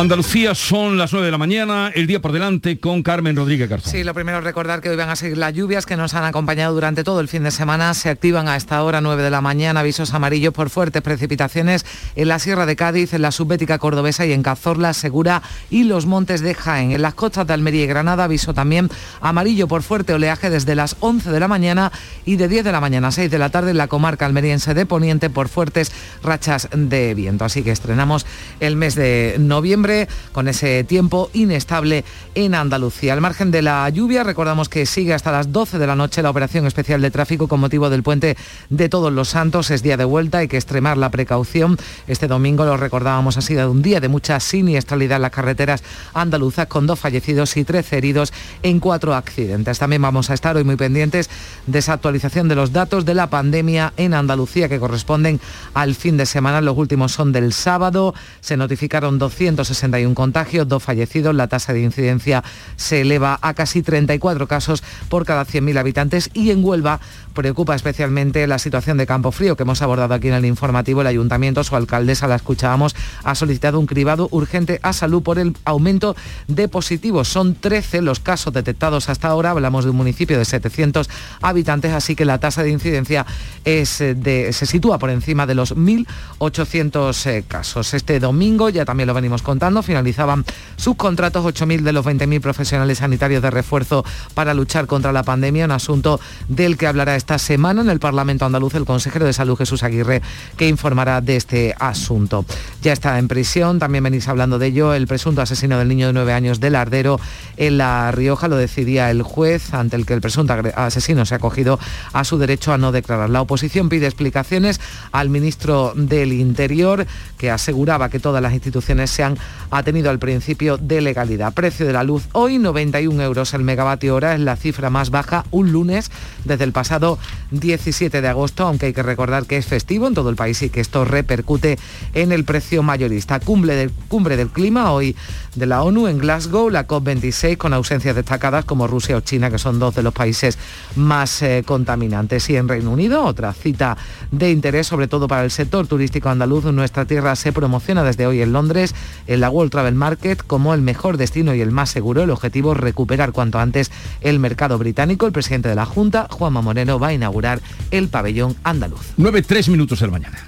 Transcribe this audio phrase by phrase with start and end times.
[0.00, 3.90] Andalucía son las 9 de la mañana, el día por delante con Carmen Rodríguez Garzón.
[3.90, 6.22] Sí, lo primero es recordar que hoy van a seguir las lluvias que nos han
[6.22, 7.92] acompañado durante todo el fin de semana.
[7.94, 11.84] Se activan a esta hora 9 de la mañana avisos amarillos por fuertes precipitaciones
[12.14, 16.06] en la Sierra de Cádiz, en la Subbética Cordobesa y en Cazorla, Segura y los
[16.06, 16.92] Montes de Jaén.
[16.92, 18.88] En las costas de Almería y Granada aviso también
[19.20, 21.90] amarillo por fuerte oleaje desde las 11 de la mañana
[22.24, 24.74] y de 10 de la mañana a 6 de la tarde en la comarca almeriense
[24.74, 25.90] de Poniente por fuertes
[26.22, 27.44] rachas de viento.
[27.44, 28.26] Así que estrenamos
[28.60, 29.87] el mes de noviembre
[30.32, 33.12] con ese tiempo inestable en Andalucía.
[33.12, 36.30] Al margen de la lluvia, recordamos que sigue hasta las 12 de la noche la
[36.30, 38.36] operación especial de tráfico con motivo del puente
[38.68, 39.70] de Todos los Santos.
[39.70, 41.78] Es día de vuelta, hay que extremar la precaución.
[42.06, 45.82] Este domingo, lo recordábamos, ha sido un día de mucha siniestralidad en las carreteras
[46.14, 48.32] andaluzas con dos fallecidos y 13 heridos
[48.62, 49.78] en cuatro accidentes.
[49.78, 51.30] También vamos a estar hoy muy pendientes
[51.66, 55.40] de esa actualización de los datos de la pandemia en Andalucía que corresponden
[55.74, 56.60] al fin de semana.
[56.60, 58.14] Los últimos son del sábado.
[58.40, 61.34] Se notificaron 200 61 contagios, dos fallecidos.
[61.34, 62.42] La tasa de incidencia
[62.76, 67.00] se eleva a casi 34 casos por cada 100.000 habitantes y en Huelva
[67.34, 71.02] preocupa especialmente la situación de Campo Frío que hemos abordado aquí en el informativo.
[71.02, 75.56] El ayuntamiento, su alcaldesa, la escuchábamos, ha solicitado un cribado urgente a salud por el
[75.64, 76.16] aumento
[76.48, 77.28] de positivos.
[77.28, 79.50] Son 13 los casos detectados hasta ahora.
[79.50, 81.08] Hablamos de un municipio de 700
[81.40, 83.24] habitantes, así que la tasa de incidencia
[83.64, 87.94] es eh, de, se sitúa por encima de los 1.800 eh, casos.
[87.94, 90.44] Este domingo, ya también lo venimos con finalizaban
[90.76, 95.64] sus contratos 8.000 de los 20.000 profesionales sanitarios de refuerzo para luchar contra la pandemia,
[95.64, 99.56] un asunto del que hablará esta semana en el Parlamento andaluz el consejero de Salud
[99.56, 100.22] Jesús Aguirre,
[100.56, 102.44] que informará de este asunto.
[102.82, 106.12] Ya está en prisión, también venís hablando de ello, el presunto asesino del niño de
[106.12, 107.20] 9 años del Ardero
[107.56, 111.38] en La Rioja, lo decidía el juez ante el que el presunto asesino se ha
[111.38, 111.78] acogido
[112.12, 113.30] a su derecho a no declarar.
[113.30, 114.80] La oposición pide explicaciones
[115.12, 119.38] al ministro del Interior, que aseguraba que todas las instituciones se han
[119.70, 121.52] ha tenido al principio de legalidad.
[121.52, 125.44] Precio de la luz hoy 91 euros el megavatio hora es la cifra más baja
[125.50, 126.10] un lunes
[126.44, 127.18] desde el pasado
[127.50, 130.70] 17 de agosto, aunque hay que recordar que es festivo en todo el país y
[130.70, 131.78] que esto repercute
[132.14, 133.40] en el precio mayorista.
[133.40, 135.16] Cumbre del, cumbre del clima hoy
[135.54, 139.58] de la ONU en Glasgow, la COP26 con ausencias destacadas como Rusia o China, que
[139.58, 140.58] son dos de los países
[140.96, 142.48] más eh, contaminantes.
[142.50, 143.96] Y en Reino Unido, otra cita
[144.30, 146.64] de interés, sobre todo para el sector turístico andaluz.
[146.64, 148.94] Nuestra tierra se promociona desde hoy en Londres
[149.38, 152.22] en la World Travel Market como el mejor destino y el más seguro.
[152.24, 155.26] El objetivo es recuperar cuanto antes el mercado británico.
[155.26, 157.60] El presidente de la Junta, Juanma Moreno, va a inaugurar
[157.92, 159.12] el pabellón andaluz.
[159.16, 160.38] 9, 3 minutos de la mañana.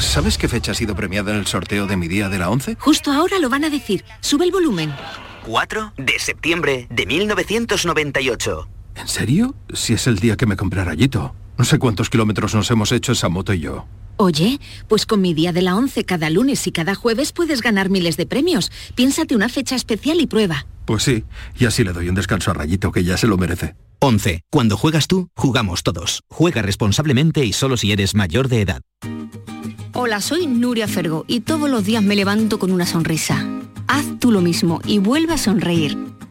[0.00, 2.76] ¿Sabes qué fecha ha sido premiada en el sorteo de mi día de la 11?
[2.78, 4.04] Justo ahora lo van a decir.
[4.20, 4.94] Sube el volumen.
[5.46, 8.68] 4 de septiembre de 1998.
[8.94, 9.54] ¿En serio?
[9.72, 11.34] Si es el día que me compré rayito.
[11.58, 13.86] No sé cuántos kilómetros nos hemos hecho esa moto y yo.
[14.16, 17.90] Oye, pues con mi día de la 11 cada lunes y cada jueves puedes ganar
[17.90, 18.70] miles de premios.
[18.94, 20.66] Piénsate una fecha especial y prueba.
[20.84, 21.24] Pues sí,
[21.58, 23.74] y así le doy un descanso a Rayito, que ya se lo merece.
[24.00, 24.42] 11.
[24.50, 26.24] Cuando juegas tú, jugamos todos.
[26.28, 28.82] Juega responsablemente y solo si eres mayor de edad.
[29.94, 33.46] Hola, soy Nuria Fergo y todos los días me levanto con una sonrisa.
[33.86, 35.96] Haz tú lo mismo y vuelve a sonreír.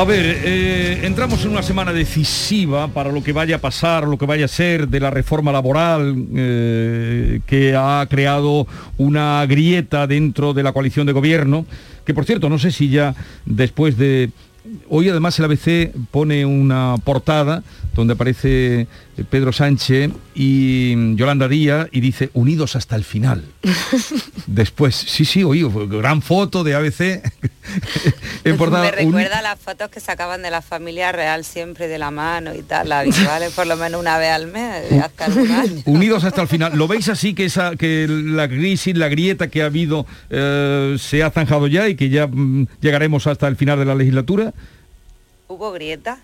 [0.00, 4.16] A ver, eh, entramos en una semana decisiva para lo que vaya a pasar, lo
[4.16, 8.66] que vaya a ser de la reforma laboral eh, que ha creado
[8.96, 11.66] una grieta dentro de la coalición de gobierno,
[12.06, 14.30] que por cierto, no sé si ya después de...
[14.88, 17.62] Hoy además el ABC pone una portada
[17.94, 18.86] donde aparece
[19.28, 23.44] Pedro Sánchez y Yolanda Díaz y dice unidos hasta el final.
[24.46, 27.00] Después, sí, sí, oí, gran foto de ABC.
[28.44, 32.54] en Me recuerda las fotos que sacaban de la familia real siempre de la mano
[32.54, 35.28] y tal, la habituales por lo menos una vez al mes, hasta
[35.84, 36.76] Unidos hasta el final.
[36.76, 41.22] ¿Lo veis así que esa que la crisis, la grieta que ha habido eh, se
[41.22, 44.52] ha zanjado ya y que ya mm, llegaremos hasta el final de la legislatura?
[45.48, 46.18] ¿Hubo grieta?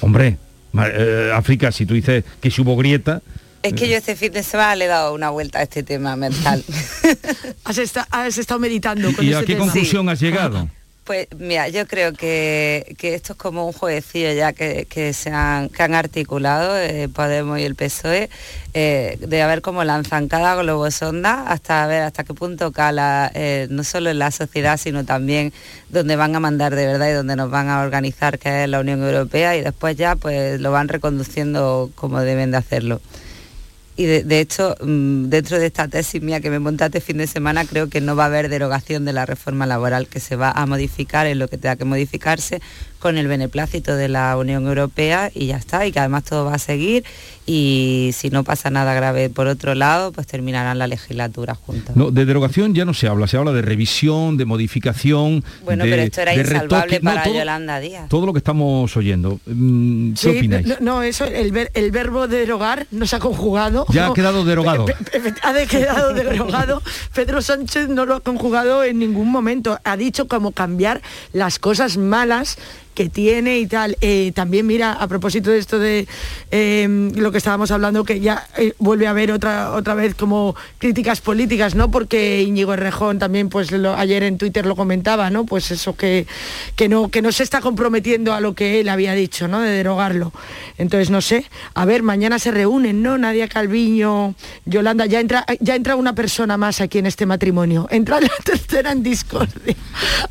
[0.00, 0.38] Hombre,
[0.74, 3.22] eh, África, si tú dices que hubo grieta...
[3.60, 6.14] Es que yo este fin de semana le he dado una vuelta a este tema
[6.14, 6.64] mental.
[7.64, 7.78] has,
[8.38, 10.70] estado meditando con ¿Y a qué conclusión has llegado?
[11.08, 15.82] Pues mira, yo creo que, esto es como un jueguecillo ya que, se han, que
[15.82, 18.28] han articulado eh, Podemos y el PSOE,
[18.74, 23.32] eh, de a ver cómo lanzan cada globo sonda hasta ver hasta qué punto cala,
[23.34, 25.54] eh, no solo en la sociedad, sino también
[25.88, 28.80] donde van a mandar de verdad y donde nos van a organizar, que es la
[28.80, 33.00] Unión Europea, y después ya pues lo van reconduciendo como deben de hacerlo
[33.98, 37.26] y de, hecho, mm, dentro de esta tesis mía que me montaste este fin de
[37.26, 40.52] semana, creo que no va a haber derogación de la reforma laboral, que se va
[40.52, 42.62] a modificar en lo que tenga que modificarse
[42.98, 46.54] con el beneplácito de la Unión Europea y ya está, y que además todo va
[46.54, 47.04] a seguir
[47.48, 51.96] y si no pasa nada grave por otro lado, pues terminarán la legislatura juntos.
[51.96, 55.42] No, de derogación ya no se habla, se habla de revisión, de modificación.
[55.64, 58.10] Bueno, pero esto era insalvable para Yolanda Díaz.
[58.10, 59.40] Todo lo que estamos oyendo.
[59.46, 60.80] Mm, ¿Qué opináis?
[60.80, 63.86] No, eso, el, el verbo derogar no se ha conjugado.
[63.88, 64.84] Ya ha quedado derogado.
[65.42, 66.82] Ha quedado derogado.
[67.14, 69.78] Pedro Sánchez no lo ha conjugado en ningún momento.
[69.84, 71.00] Ha dicho como cambiar
[71.32, 72.58] las cosas malas
[72.98, 73.96] que tiene y tal.
[74.00, 76.08] Eh, también mira, a propósito de esto de
[76.50, 80.56] em, lo que estábamos hablando, que ya eh, vuelve a haber otra, otra vez como
[80.78, 81.92] críticas políticas, ¿no?
[81.92, 85.46] Porque Íñigo Errejón también, pues ayer en Twitter lo comentaba, ¿no?
[85.46, 86.26] Pues eso que,
[86.74, 89.60] que, no, que no se está comprometiendo a lo que él había dicho, ¿no?
[89.60, 90.32] De derogarlo.
[90.76, 93.16] Entonces, no sé, a ver, mañana se reúnen, ¿no?
[93.16, 94.34] Nadia Calviño,
[94.64, 97.86] Yolanda, ya entra, ya entra una persona más aquí en este matrimonio.
[97.92, 99.76] Entra la tercera en discordia.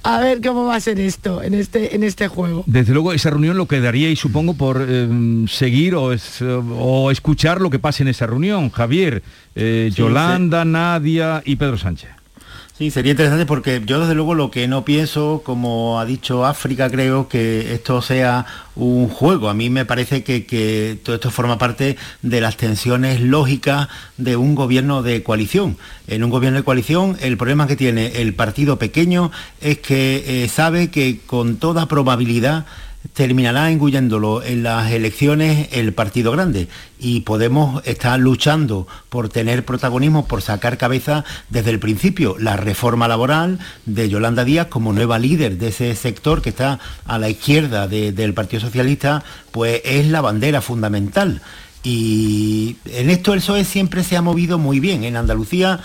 [0.04, 2.57] A ver cómo va a ser esto en este, en este juego.
[2.66, 5.08] Desde luego esa reunión lo quedaría y supongo por eh,
[5.48, 8.70] seguir o, escuchar lo que pase en esa reunión.
[8.70, 9.24] Javier,
[9.56, 12.17] eh, Yolanda, Nadia y Pedro Sánchez.
[12.78, 16.92] Sí, sería interesante porque yo desde luego lo que no pienso, como ha dicho África,
[16.92, 18.46] creo que esto sea
[18.76, 19.50] un juego.
[19.50, 23.88] A mí me parece que, todo esto forma parte de las tensiones lógicas
[24.18, 25.76] de un gobierno de coalición.
[26.06, 30.48] En un gobierno de coalición el problema que tiene el partido pequeño es que eh,
[30.48, 32.68] sabe que con toda probabilidad
[33.14, 36.68] terminará engulléndolo en las elecciones el partido grande
[37.00, 42.38] y Podemos estar luchando por tener protagonismo, por sacar cabeza desde el principio.
[42.40, 47.20] La reforma laboral de Yolanda Díaz como nueva líder de ese sector que está a
[47.20, 51.42] la izquierda del Partido Socialista, pues es la bandera fundamental.
[51.84, 55.04] Y en esto el PSOE siempre se ha movido muy bien.
[55.04, 55.82] En Andalucía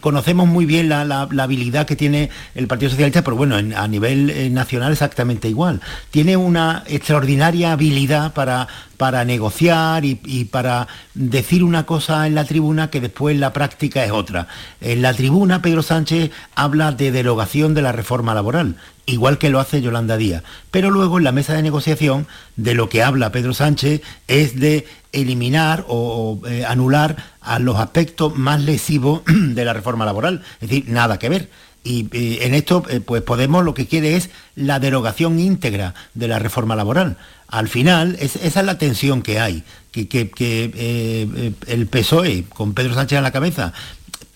[0.00, 4.50] conocemos muy bien la, habilidad que tiene el Partido Socialista, pero bueno, a nivel eh,
[4.50, 5.80] nacional exactamente igual.
[6.10, 10.14] Tiene una extraordinaria habilidad para, para negociar y,
[10.50, 14.48] para decir una cosa en la tribuna que después en la práctica es otra.
[14.80, 18.76] En la tribuna Pedro Sánchez habla de derogación de la reforma laboral,
[19.06, 20.42] igual que lo hace Yolanda Díaz.
[20.70, 22.26] Pero luego en la mesa de negociación
[22.56, 28.36] de lo que habla Pedro Sánchez es de eliminar o, eh, anular a los aspectos
[28.36, 30.42] más lesivos de la reforma laboral.
[30.60, 31.48] Es decir, nada que ver.
[31.82, 36.38] Y, en esto, eh, pues Podemos lo que quiere es la derogación íntegra de la
[36.40, 37.16] reforma laboral.
[37.48, 43.18] Al final, esa es la tensión que hay, que, eh, el PSOE, con Pedro Sánchez
[43.18, 43.72] en la cabeza,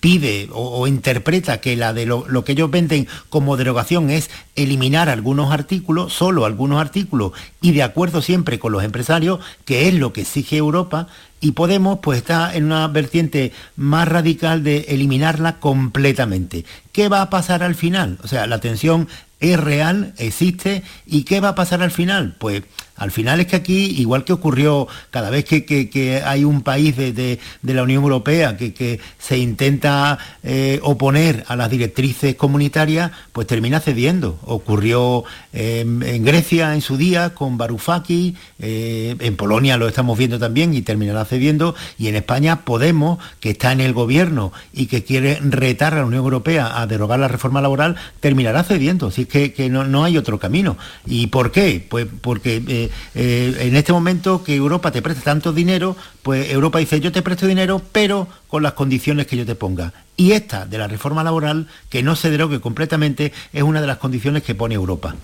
[0.01, 5.53] pide o, interpreta que la de lo, que ellos venden como derogación es eliminar algunos
[5.53, 7.31] artículos, solo algunos artículos,
[7.61, 11.07] y de acuerdo siempre con los empresarios, que es lo que exige Europa,
[11.39, 16.65] y Podemos pues está en una vertiente más radical de eliminarla completamente.
[16.91, 18.17] ¿Qué va a pasar al final?
[18.23, 19.07] O sea, la tensión
[19.39, 22.35] es real, existe, ¿y qué va a pasar al final?
[22.39, 22.63] Pues
[22.95, 27.39] al final es que aquí, igual que ocurrió cada vez que, hay un país de,
[27.63, 34.39] la Unión Europea que, se intenta eh, oponer a las directrices comunitarias, pues termina cediendo.
[34.43, 35.23] Ocurrió
[35.53, 40.73] em, en Grecia en su día con Varoufakis, eh, en Polonia lo estamos viendo también
[40.73, 45.39] y terminará cediendo, y en España Podemos, que está en el gobierno y que quiere
[45.41, 49.07] retar a la Unión Europea a derogar la reforma laboral, terminará cediendo.
[49.07, 50.77] Así que, que no, hay otro camino.
[51.05, 51.85] ¿Y por qué?
[51.87, 52.61] Pues porque
[53.15, 57.21] eh, en este momento que Europa te presta tanto dinero, pues Europa dice yo te
[57.21, 59.93] presto dinero, pero con las condiciones que yo te ponga.
[60.17, 63.97] Y esta de la reforma laboral, que no se derogue completamente, es una de las
[63.97, 65.15] condiciones que pone Europa.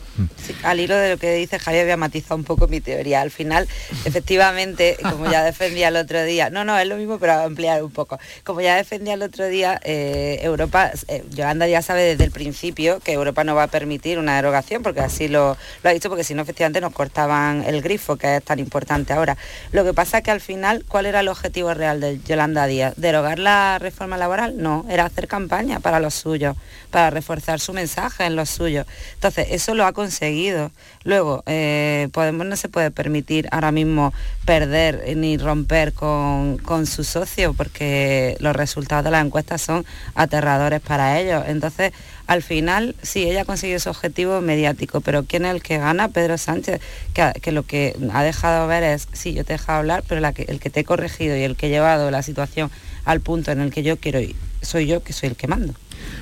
[0.63, 3.21] al hilo de lo que dice Javier, voy a matizar un poco mi teoría.
[3.21, 3.67] Al final,
[4.05, 7.91] efectivamente, como ya defendía el otro día, no, no, es lo mismo, pero ampliar un
[7.91, 8.17] poco.
[8.43, 12.99] Como ya defendía el otro día, eh, Europa, eh, Yolanda ya sabe desde el principio
[13.01, 16.33] que Europa no va a permitir una derogación, porque así lo, ha dicho, porque si
[16.33, 19.37] no, efectivamente nos cortaban el grifo, que es tan importante ahora.
[19.73, 22.93] Lo que pasa es que al final, ¿cuál era el objetivo real de Yolanda Díaz?
[23.17, 26.55] Derogar la reforma laboral, no, era hacer campaña para los suyos,
[26.91, 28.85] para reforzar su mensaje en los suyos.
[29.15, 30.71] Entonces, eso lo ha conseguido.
[31.03, 34.13] Luego, eh, Podemos no se puede permitir ahora mismo
[34.45, 39.83] perder ni romper con, con su socio, porque los resultados de las encuestas son
[40.13, 41.43] aterradores para ellos.
[41.47, 41.93] Entonces,
[42.27, 46.09] al final, sí, ella ha conseguido su objetivo mediático, pero ¿quién es el que gana?
[46.09, 46.81] Pedro Sánchez,
[47.13, 50.59] que, lo que ha dejado ver es, sí, yo te he dejado hablar, pero el
[50.59, 52.69] que te he corregido y el que he llevado la situación
[53.07, 55.73] al punto en el que yo quiero ir, soy yo que soy el que mando.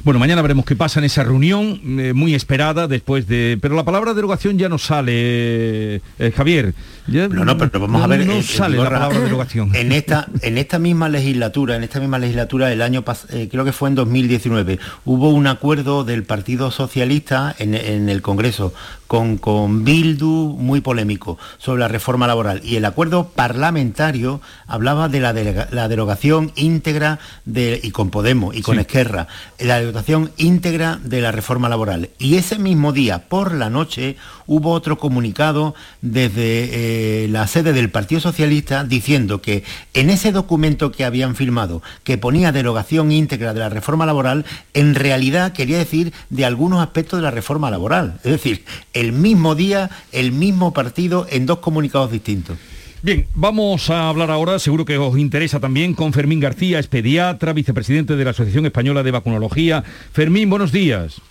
[0.03, 3.57] Bueno, mañana veremos qué pasa en esa reunión, eh, muy esperada después de...
[3.59, 6.75] Pero la palabra derogación ya no sale, eh, Javier.
[7.07, 8.25] no, no, pero vamos a ver...
[8.25, 9.75] No eh, sale la palabra derogación.
[9.75, 13.89] En esta, en esta misma legislatura, en esta misma legislatura, el año creo que fue
[13.89, 18.73] en 2019, hubo un acuerdo del Partido Socialista en, en el Congreso
[19.07, 22.61] con, con Bildu muy polémico sobre la reforma laboral.
[22.63, 25.33] Y el acuerdo parlamentario hablaba de la,
[25.71, 29.27] la derogación íntegra de, y con Podemos y con Esquerra,
[29.59, 32.09] la derogación íntegra de la reforma laboral.
[32.17, 37.89] Y ese mismo día, por la noche, hubo otro comunicado desde eh, la sede del
[37.89, 43.59] Partido Socialista diciendo que en ese documento que habían firmado, que ponía derogación íntegra de
[43.59, 48.19] la reforma laboral, en realidad quería decir de algunos aspectos de la reforma laboral.
[48.23, 52.57] Es decir, el mismo día, el mismo partido en dos comunicados distintos.
[53.03, 57.53] Bien, vamos a hablar ahora, seguro que os interesa también, con Fermín García, es pediatra,
[57.53, 59.83] vicepresidente de la Asociación Española de Vacunología.
[60.11, 61.21] Fermín, buenos días.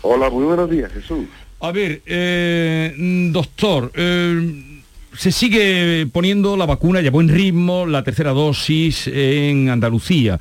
[0.00, 1.26] Hola, muy buenos días, Jesús.
[1.60, 2.94] A ver, eh,
[3.30, 4.80] doctor, eh,
[5.14, 10.40] se sigue poniendo la vacuna, ya buen ritmo, la tercera dosis en Andalucía.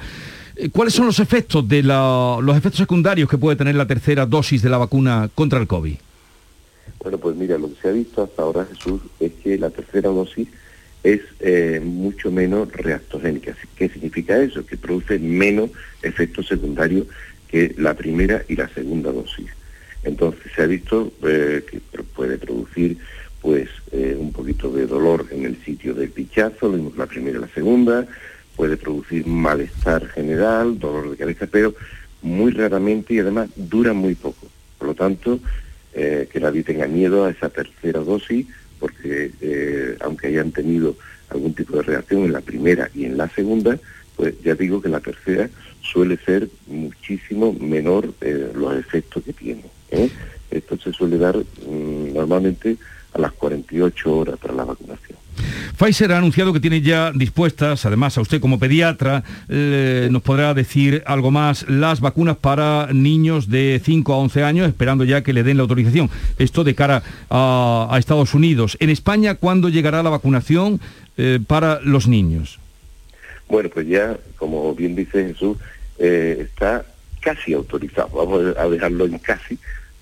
[0.55, 4.61] Eh, ¿Cuáles son los efectos de los efectos secundarios que puede tener la tercera dosis
[4.61, 5.95] de la vacuna contra el COVID?
[7.01, 10.09] Bueno, pues mira, lo que se ha visto hasta ahora, Jesús, es que la tercera
[10.09, 10.47] dosis
[11.03, 11.21] es
[11.81, 13.55] mucho menos reactogénica.
[13.75, 14.65] ¿Qué significa eso?
[14.65, 15.69] Que produce menos
[16.01, 17.07] efectos secundarios
[17.47, 19.47] que la primera y la segunda dosis.
[20.03, 22.97] Entonces se ha visto eh, que puede producir
[23.41, 27.47] pues eh, un poquito de dolor en el sitio del pichazo, la primera y la
[27.49, 28.05] segunda,
[28.55, 31.73] puede producir malestar general, dolor de cabeza, pero
[32.21, 34.47] muy raramente y además dura muy poco.
[34.77, 35.39] Por lo tanto,
[35.93, 38.47] eh, que nadie tenga miedo a esa tercera dosis,
[38.79, 39.31] porque
[39.99, 40.95] aunque hayan tenido
[41.29, 43.77] algún tipo de reacción en la primera y en la segunda,
[44.15, 45.49] pues ya digo que la tercera
[45.81, 48.13] suele ser muchísimo menor
[48.55, 49.63] los efectos que tiene.
[49.91, 50.09] ¿eh?
[50.51, 52.77] Esto se suele dar mm, normalmente
[53.13, 55.17] a las 48 horas tras la vacunación.
[55.77, 60.53] Pfizer ha anunciado que tiene ya dispuestas, además a usted como pediatra, eh, nos podrá
[60.53, 65.33] decir algo más, las vacunas para niños de 5 a 11 años, esperando ya que
[65.33, 66.09] le den la autorización.
[66.37, 68.77] Esto de cara a, Estados Unidos.
[68.79, 70.79] En España, ¿cuándo llegará la vacunación
[71.17, 72.59] eh, para los niños?
[73.49, 75.57] Bueno, pues ya, como bien dice Jesús,
[75.97, 76.85] está
[77.19, 79.57] casi autorizado, vamos a dejarlo en casi,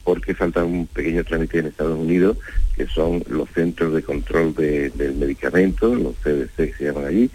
[0.08, 2.38] porque falta un pequeño trámite en Estados Unidos,
[2.78, 7.30] que son los Centros de Control del Medicamento, los CDC que se llaman allí,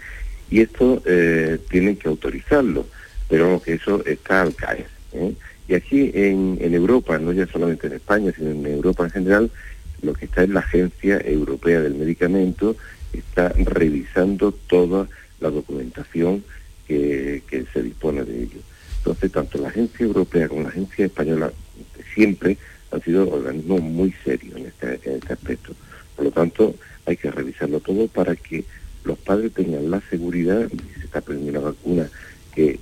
[0.49, 2.87] y esto eh, tienen que autorizarlo,
[3.29, 4.87] pero que eso está al caer.
[5.11, 5.35] ¿eh?
[5.67, 9.51] Y aquí en, Europa, no ya solamente en España, sino en Europa en general,
[10.01, 12.75] lo que está es la Agencia Europea del Medicamento,
[13.13, 15.07] está revisando toda
[15.39, 16.43] la documentación
[16.87, 18.59] que, que se dispone de ello.
[18.97, 21.53] Entonces, tanto la agencia europea como la agencia española
[22.13, 22.57] siempre
[22.91, 25.73] han sido organismos muy serios este, en este, aspecto.
[26.15, 28.63] Por lo tanto, hay que revisarlo todo para que
[29.03, 32.09] los padres tengan la seguridad de que se está poniendo una vacuna
[32.53, 32.79] que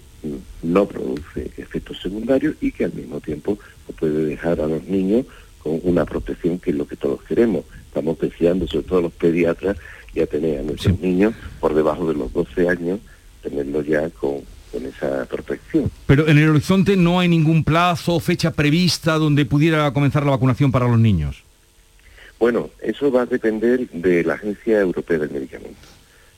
[0.61, 3.57] no produce efectos secundarios y que al mismo tiempo
[3.99, 5.25] puede dejar a los niños
[5.59, 7.65] con una protección que es lo que todos queremos.
[7.87, 9.77] Estamos deseando, sobre todo los pediatras,
[10.13, 12.99] ya tener a nuestros niños por debajo de los 12 años,
[13.41, 15.91] tenerlos ya con con esa protección.
[16.07, 20.71] Pero en el horizonte no hay ningún plazo, fecha prevista donde pudiera comenzar la vacunación
[20.71, 21.43] para los niños.
[22.39, 25.77] Bueno, eso va a depender de la Agencia Europea del Medicamento.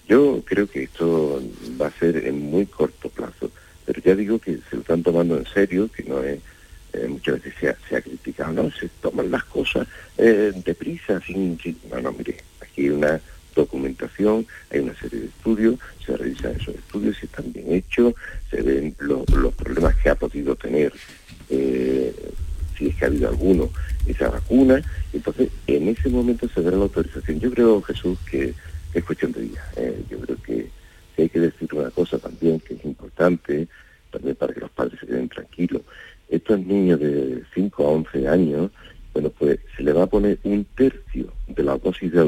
[0.08, 1.42] Yo creo que esto
[1.82, 3.50] va a ser en muy corto plazo,
[3.86, 6.40] pero ya digo que se lo están tomando en serio, que no es,
[6.92, 9.88] eh, muchas veces se ha, se ha, criticado, no, se toman las cosas
[10.18, 11.58] eh, deprisa, sin...
[11.90, 13.22] No, no, mire, aquí hay una
[13.56, 18.14] documentación, hay una serie de estudios, se revisan esos estudios, si están bien hechos,
[18.50, 20.92] se ven los problemas que ha podido tener,
[21.50, 22.14] eh,
[22.78, 23.70] si es que ha habido alguno,
[24.08, 24.82] esa vacuna,
[25.14, 27.40] entonces en ese momento se dará la autorización.
[27.40, 28.54] Yo creo, Jesús, que
[28.94, 29.64] es cuestión de días.
[29.76, 30.70] Eh, yo creo que,
[31.18, 33.68] hay que decir una cosa también que es importante,
[34.12, 35.84] también para que los padres se queden tranquilos.
[36.28, 38.72] Estos niños de 5 a 11 años,
[39.14, 42.20] bueno, pues se le va a poner un tercio de la dosis de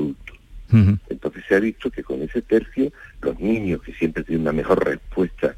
[0.72, 2.91] entonces se ha visto que con ese tercio
[3.22, 5.55] los niños que siempre tienen una mejor respuesta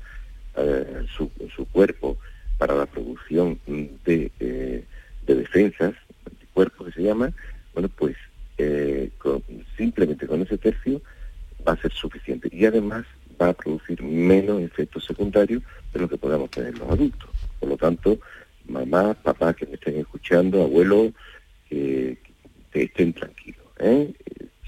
[0.56, 1.30] eh, su,
[1.72, 2.18] cuerpo
[2.58, 4.84] para la producción de, eh,
[5.26, 5.94] de defensas,
[6.26, 7.32] anticuerpos que se llama,
[7.74, 8.16] bueno, pues
[8.58, 9.12] eh,
[9.78, 11.02] simplemente con ese tercio
[11.68, 12.50] va a ser suficiente.
[12.52, 13.06] Y además
[13.40, 15.62] va a producir menos efectos secundarios
[15.94, 17.30] de lo que podamos tener los adultos.
[17.60, 18.20] Por lo tanto,
[18.68, 21.12] mamá, papá que me estén escuchando, abuelo,
[21.70, 22.18] que,
[22.74, 23.66] estén tranquilos.
[23.80, 24.14] ¿eh?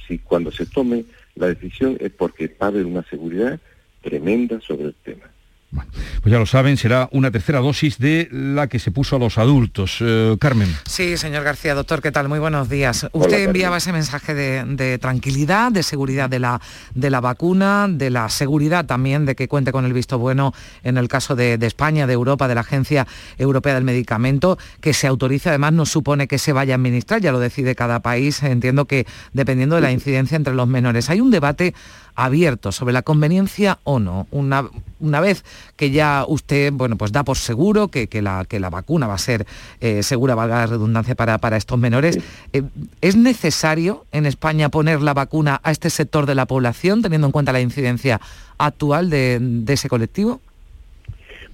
[0.09, 3.59] Si cuando se tome la decisión es porque va a haber una seguridad
[4.01, 5.29] tremenda sobre el tema.
[5.71, 5.91] Bueno,
[6.23, 9.37] pues ya lo saben, será una tercera dosis de la que se puso a los
[9.37, 9.97] adultos.
[9.99, 10.67] Eh, Carmen.
[10.87, 12.27] Sí, señor García, doctor, ¿qué tal?
[12.27, 13.07] Muy buenos días.
[13.11, 16.59] Usted enviaba ese mensaje de, tranquilidad, de seguridad de la,
[16.95, 20.97] de la vacuna, de la seguridad también de que cuente con el visto bueno en
[20.97, 23.05] el caso de, de España, de Europa, de la Agencia
[23.37, 27.31] Europea del Medicamento, que se autorice, además no supone que se vaya a administrar, ya
[27.31, 31.11] lo decide cada país, entiendo que dependiendo de la incidencia entre los menores.
[31.11, 31.75] Hay un debate
[32.19, 34.27] abierto sobre la conveniencia o no.
[34.31, 35.45] Una, una vez
[35.77, 39.19] que ya usted bueno, pues da por seguro que, la, que la vacuna va a
[39.19, 39.45] ser
[39.79, 42.19] eh, segura, valga la redundancia, para, para estos menores,
[42.51, 42.63] eh,
[42.99, 47.31] ¿es necesario en España poner la vacuna a este sector de la población, teniendo en
[47.31, 48.19] cuenta la incidencia
[48.57, 50.41] actual de, ese colectivo?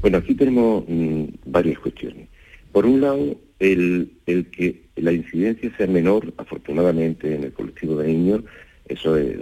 [0.01, 2.27] Bueno, aquí tenemos mm, varias cuestiones.
[2.71, 8.07] Por un lado, el, el que la incidencia sea menor, afortunadamente, en el colectivo de
[8.07, 8.41] niños,
[8.87, 9.37] eso es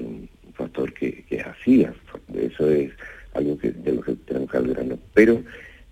[0.53, 1.85] factor que, que es así,
[2.33, 2.91] eso es
[3.33, 5.41] algo que, de lo que tenemos que hablar, pero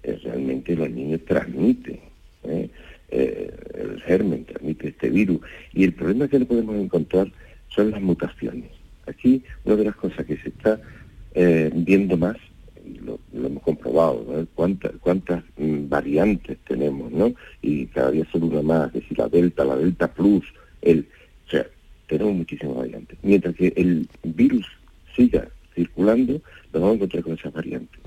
[0.03, 2.00] eh, realmente los niños transmiten,
[2.44, 2.70] ¿eh?
[3.13, 5.41] Eh, el germen transmite este virus,
[5.74, 7.30] y el problema que le podemos encontrar
[7.68, 8.72] son las mutaciones.
[9.06, 10.80] Aquí una de las cosas que se está
[11.74, 12.38] viendo más,
[13.06, 17.34] lo, lo hemos comprobado, cuántas, cuántas mm, variantes tenemos, ¿no?
[17.62, 20.46] Y cada día son una más, es decir, la Delta, la Delta Plus,
[20.82, 21.08] el,
[22.12, 23.18] tenemos muchísimas variantes.
[23.24, 24.68] Mientras que el virus
[25.15, 26.41] siga circulando,
[26.74, 28.01] nos vamos a encontrar con esas variantes.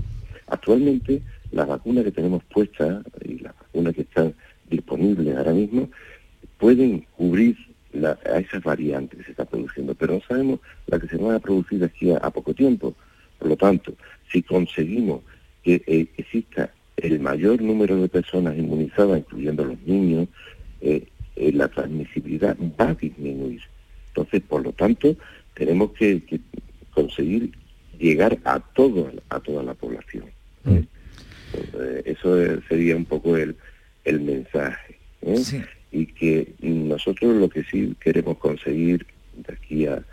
[0.47, 4.35] Actualmente, las vacunas que tenemos puestas y las vacunas que están
[4.69, 5.89] disponibles ahora mismo
[6.59, 7.57] pueden cubrir
[8.05, 11.39] a esas variantes que se están produciendo, pero no sabemos la que se van a
[11.39, 12.95] producir aquí a, poco tiempo.
[13.39, 13.95] Por lo tanto,
[14.31, 15.23] si conseguimos
[15.63, 20.29] que eh, exista el mayor número de personas inmunizadas, incluyendo los niños,
[20.83, 21.07] eh,
[21.37, 23.63] eh, la transmisibilidad va a disminuir.
[24.16, 25.16] Entonces, por lo tanto,
[25.54, 26.23] tenemos que,
[26.92, 27.52] conseguir
[27.99, 30.26] llegar a todo, a toda la población.
[30.66, 30.71] ¿eh?
[30.71, 30.87] Mm.
[31.54, 33.56] Eh, eso sería un poco el,
[34.04, 34.99] el mensaje.
[35.23, 35.64] ¿eh?
[35.90, 39.05] Y que nosotros lo que sí queremos conseguir
[39.37, 40.05] de aquí a,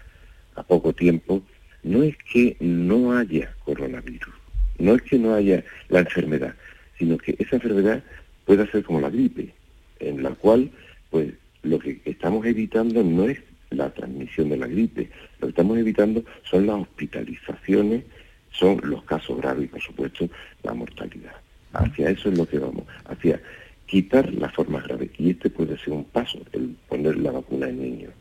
[0.55, 1.43] a poco tiempo
[1.83, 4.33] no es que no haya coronavirus,
[4.79, 6.55] no es que no haya la enfermedad,
[6.97, 8.03] sino que esa enfermedad
[8.45, 9.53] pueda ser como la gripe,
[9.99, 10.71] en la cual
[11.11, 13.39] pues lo que estamos evitando no es
[13.71, 15.09] la transmisión de la gripe.
[15.39, 18.03] Lo que estamos evitando son las hospitalizaciones,
[18.51, 20.29] son los casos graves y, por supuesto,
[20.63, 21.33] la mortalidad.
[21.73, 23.41] Hacia eso es lo que vamos, hacia
[23.85, 25.09] quitar las formas graves.
[25.17, 28.13] Y este puede ser un paso, el poner la vacuna en niños.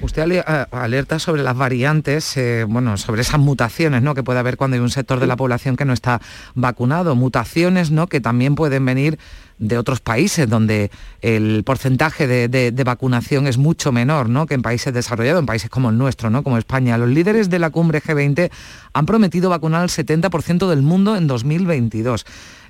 [0.00, 4.14] Usted alerta sobre las variantes, eh, bueno, sobre esas mutaciones ¿no?
[4.14, 6.20] que puede haber cuando hay un sector de la población que no está
[6.54, 8.06] vacunado, mutaciones ¿no?
[8.06, 9.18] que también pueden venir
[9.58, 10.90] de otros países donde
[11.20, 14.46] el porcentaje de, vacunación es mucho menor ¿no?
[14.46, 16.42] que en países desarrollados, en países como el nuestro, ¿no?
[16.42, 16.96] como España.
[16.96, 18.50] Los líderes de la cumbre G20
[18.92, 22.24] han prometido vacunar al 70% del mundo en 2022.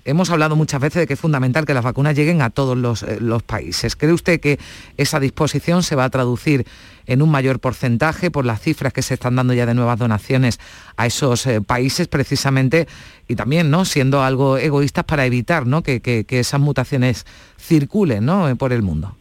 [0.08, 3.18] Hemos hablado muchas veces de que es fundamental que las vacunas lleguen a todos eh,
[3.20, 3.94] los, países.
[3.94, 4.58] ¿Cree usted que
[4.96, 6.64] esa disposición se va a traducir
[7.04, 10.60] en un mayor porcentaje por las cifras que se están dando ya de nuevas donaciones
[10.96, 12.86] a esos eh, países precisamente
[13.28, 13.84] y también ¿no?
[13.84, 15.82] siendo algo egoístas para evitar ¿no?
[15.82, 17.26] que, esas mutaciones
[17.58, 18.56] circulen ¿no?
[18.56, 19.14] por el mundo?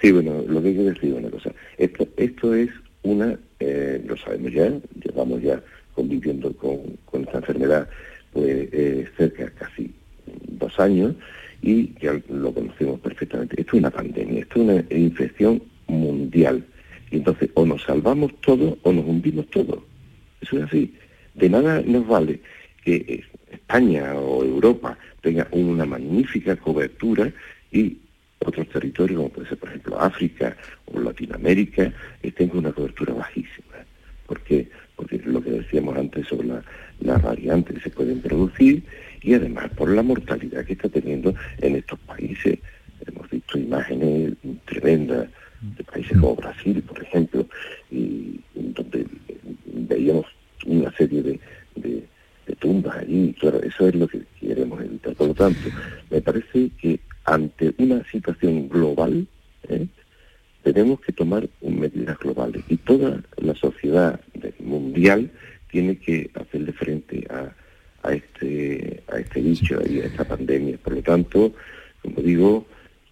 [0.00, 1.50] Sí, bueno, lo que quiero decir una cosa.
[1.76, 2.70] Esto, esto es
[3.02, 4.70] una, eh, lo sabemos ya,
[5.02, 5.60] llevamos ya
[5.92, 6.78] conviviendo con,
[7.10, 7.88] con esta enfermedad
[8.36, 9.90] pues eh, cerca casi
[10.26, 11.14] dos años
[11.62, 13.58] y ya lo conocemos perfectamente.
[13.58, 16.62] Esto es una pandemia, esto es una infección mundial.
[17.10, 19.78] Y entonces o nos salvamos todos o nos hundimos todos.
[20.42, 20.94] Eso es así.
[21.34, 22.40] De nada nos vale
[22.84, 27.32] que España o Europa tenga una magnífica cobertura
[27.72, 27.96] y
[28.40, 30.54] otros territorios, como puede ser por ejemplo África
[30.92, 31.90] o Latinoamérica,
[32.22, 33.76] estén con una cobertura bajísima.
[34.26, 34.68] ¿Por qué?
[34.94, 36.62] Porque lo que decíamos antes sobre la
[37.00, 38.84] las variantes que se pueden producir
[39.22, 42.58] y además por la mortalidad que está teniendo en estos países.
[43.06, 45.28] Hemos visto imágenes tremendas
[45.60, 47.46] de países como Brasil, por ejemplo,
[47.90, 49.06] y donde
[49.64, 50.26] veíamos
[50.66, 51.40] una serie de,
[52.58, 53.34] tumbas allí.
[53.38, 55.14] Claro, eso es lo que queremos evitar.
[55.14, 55.60] Por lo tanto,
[56.10, 59.26] me parece que ante una situación global,
[59.68, 59.86] ¿eh?
[60.62, 64.20] tenemos que tomar medidas globales y toda la sociedad
[64.60, 65.30] mundial
[65.76, 67.52] tiene que hacerle frente a,
[68.08, 70.78] a este, a este bicho y a esta pandemia.
[70.78, 71.52] Por lo tanto,
[72.00, 72.66] como digo,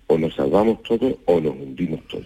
[0.07, 2.24] o nos salvamos todos o nos hundimos todos.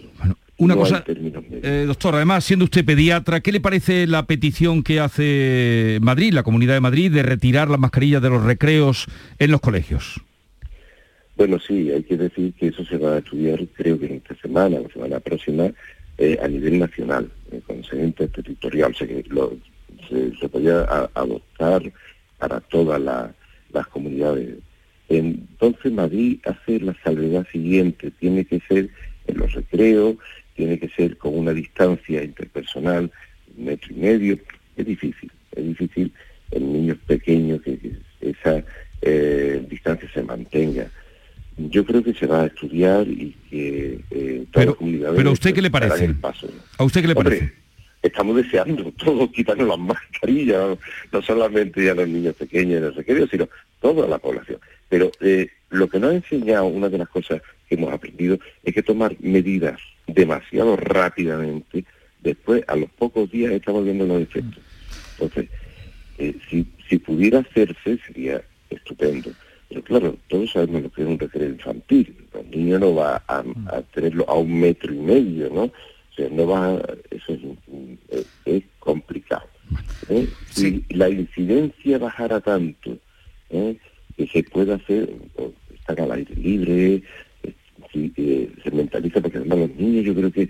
[0.57, 5.99] Una cosa, eh, doctor, además, siendo usted pediatra, ¿qué le parece la petición que hace
[6.01, 9.07] Madrid, la Comunidad de Madrid, de retirar las mascarillas de los recreos
[9.39, 10.21] en los colegios?
[11.35, 14.35] Bueno, sí, hay que decir que eso se va a estudiar, creo que en esta
[14.35, 15.71] semana, la semana próxima,
[16.17, 18.91] eh, a nivel nacional, eh, con territorial.
[18.91, 19.23] O sea que
[20.09, 20.81] se, se podía
[21.13, 21.81] adoptar
[22.37, 23.01] para todas
[23.71, 24.55] las comunidades.
[25.09, 28.89] Entonces Madrid hace la salvedad siguiente, tiene que ser
[29.27, 30.15] en los recreos,
[30.55, 33.11] tiene que ser con una distancia interpersonal,
[33.57, 34.37] metro y medio,
[34.77, 36.13] es difícil, es difícil
[36.51, 37.77] en niños pequeños que,
[38.21, 38.63] esa
[39.01, 40.87] eh, distancia se mantenga.
[41.57, 45.61] Yo creo que se va a estudiar y que eh, pero, Pero a usted qué
[45.61, 46.15] le parece?
[46.77, 47.53] ¿A usted qué le parece?
[48.01, 50.77] Estamos deseando todos quitarnos las mascarillas,
[51.11, 53.49] no solamente ya los niños pequeños en el recreo, sino
[53.81, 54.59] toda la población.
[54.87, 58.73] Pero eh, lo que nos ha enseñado, una de las cosas que hemos aprendido, es
[58.73, 61.85] que tomar medidas demasiado rápidamente,
[62.21, 64.63] después a los pocos días estamos viendo los efectos.
[65.13, 65.49] Entonces,
[66.17, 69.31] eh, si, si pudiera hacerse sería estupendo.
[69.69, 72.15] Pero claro, todos sabemos lo que es un recreo infantil.
[72.33, 73.43] El niño no va a,
[73.93, 75.71] tenerlo a un metro y medio, ¿no?
[76.19, 77.37] O sea, no va, eso
[78.45, 79.47] es, complicado.
[80.09, 80.27] ¿eh?
[80.49, 82.97] Si la incidencia bajara tanto,
[83.49, 83.77] ¿eh?
[84.17, 85.13] que se pueda hacer,
[85.73, 87.03] estar al aire libre,
[87.93, 88.11] si,
[88.61, 90.49] se mentaliza, porque además los niños yo creo que,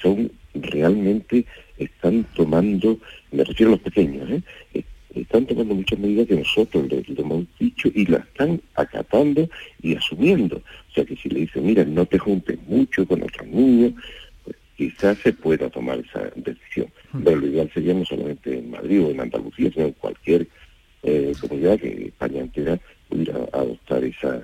[0.00, 1.44] son realmente,
[1.76, 2.98] están tomando,
[3.32, 4.42] me refiero a los pequeños, ¿eh?
[4.72, 4.84] ¿eh?
[5.14, 9.46] están tomando muchas medidas que nosotros les, hemos dicho y las están acatando
[9.82, 10.56] y asumiendo.
[10.56, 13.92] O sea que si le dicen, mira, no te juntes mucho con otros niños,
[14.80, 16.86] quizás se pueda tomar esa decisión.
[17.12, 17.22] Hmm.
[17.22, 20.48] Pero lo ideal sería no solamente en Madrid o en Andalucía, sino en cualquier
[21.02, 24.40] eh, comunidad que España entera pudiera adoptar esa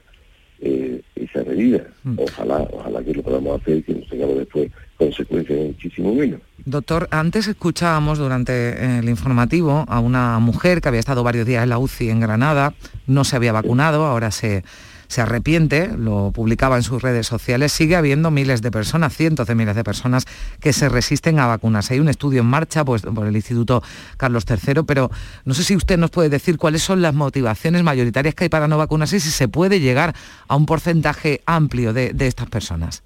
[0.60, 1.86] eh, esa medida.
[2.02, 2.18] Mm.
[2.18, 6.40] Ojalá, ojalá que lo podamos hacer y que no tengamos después consecuencias muchísimo menos.
[6.64, 11.68] Doctor, antes escuchábamos durante el informativo a una mujer que había estado varios días en
[11.68, 12.72] la UCI en Granada,
[13.06, 14.64] no se había vacunado, ahora se
[15.08, 19.54] se arrepiente, lo publicaba en sus redes sociales, sigue habiendo miles de personas, cientos de
[19.54, 20.24] miles de personas
[20.60, 21.94] que se resisten a vacunarse.
[21.94, 23.82] Hay un estudio en marcha pues, por el Instituto
[24.16, 25.10] Carlos III, pero
[25.44, 28.68] no sé si usted nos puede decir cuáles son las motivaciones mayoritarias que hay para
[28.68, 30.14] no vacunarse y si se puede llegar
[30.48, 33.04] a un porcentaje amplio de, estas personas.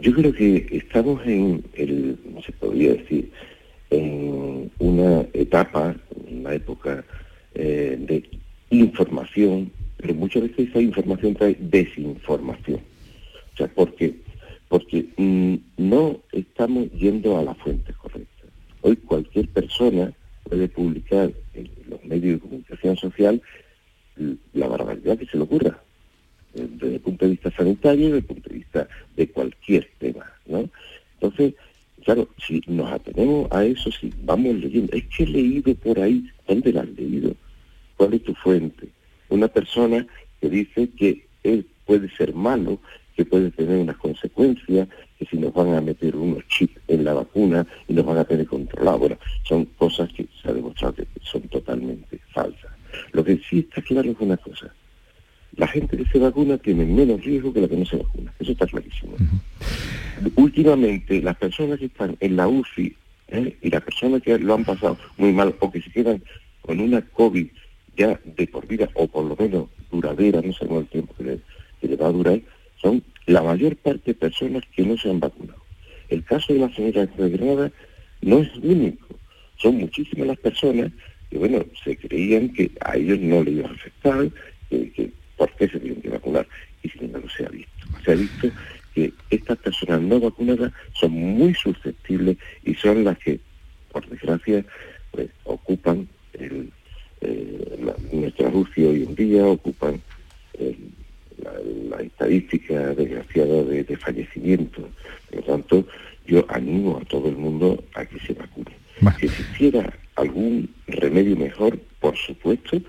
[0.00, 3.30] Yo creo que estamos en, el, se podría decir,
[3.90, 5.94] en una etapa,
[6.30, 7.04] una época
[7.54, 8.28] eh, de
[8.70, 12.80] información pero muchas veces esa información trae desinformación.
[13.52, 14.14] O sea, ¿por qué?
[14.68, 18.44] Porque mm, no estamos yendo a la fuente correcta.
[18.82, 20.12] Hoy cualquier persona
[20.44, 23.42] puede publicar en los medios de comunicación social
[24.52, 25.80] la barbaridad que se le ocurra,
[26.54, 30.32] eh, desde el punto de vista sanitario, desde el punto de vista de cualquier tema,
[30.46, 30.68] ¿no?
[31.14, 31.54] Entonces,
[32.04, 36.28] claro, si nos atenemos a eso, si vamos leyendo, es que he leído por ahí,
[36.46, 37.34] ¿dónde lo has leído?
[37.96, 38.88] ¿Cuál es tu fuente?
[39.28, 40.06] Una persona
[40.40, 42.78] que dice que él puede ser malo,
[43.16, 44.88] que puede tener unas consecuencias,
[45.18, 48.24] que si nos van a meter unos chips en la vacuna y nos van a
[48.24, 48.98] tener controlado.
[48.98, 52.70] Bueno, son cosas que se ha demostrado que son totalmente falsas.
[53.12, 54.72] Lo que sí está claro es una cosa.
[55.56, 58.32] La gente que se vacuna tiene menos riesgo que la que no se vacuna.
[58.38, 59.14] Eso está clarísimo.
[60.36, 62.94] Últimamente, las personas que están en la UCI
[63.28, 63.56] ¿eh?
[63.60, 66.22] y las personas que lo han pasado muy mal o que se quedan
[66.62, 67.48] con una COVID
[67.98, 71.40] ya de por vida, o por lo menos duradera, no sabemos el tiempo que
[71.82, 72.40] le, va a durar,
[72.80, 75.60] son la mayor parte de personas que no se han vacunado.
[76.08, 77.72] El caso de la señora de Granada
[78.22, 79.08] no es único,
[79.56, 80.92] son muchísimas las personas
[81.28, 84.30] que, bueno, se creían que a ellos no le iba a afectar,
[84.70, 86.46] que, por qué se tienen que vacunar,
[86.82, 87.86] y sin embargo se ha visto.
[88.04, 88.48] Se ha visto
[88.94, 93.40] que estas personas no vacunadas son muy susceptibles y son las que,
[93.90, 94.64] por desgracia,
[95.10, 96.70] pues, ocupan el,
[97.20, 97.78] eh,
[98.12, 100.00] nuestra Rusia hoy en día ocupan
[100.54, 100.76] eh,
[101.42, 104.84] la, estadística desgraciada de, fallecimientos.
[105.30, 105.86] Por lo tanto,
[106.26, 108.72] yo animo a todo el mundo a que se vacune.
[109.18, 112.80] Si existiera algún remedio mejor, por supuesto,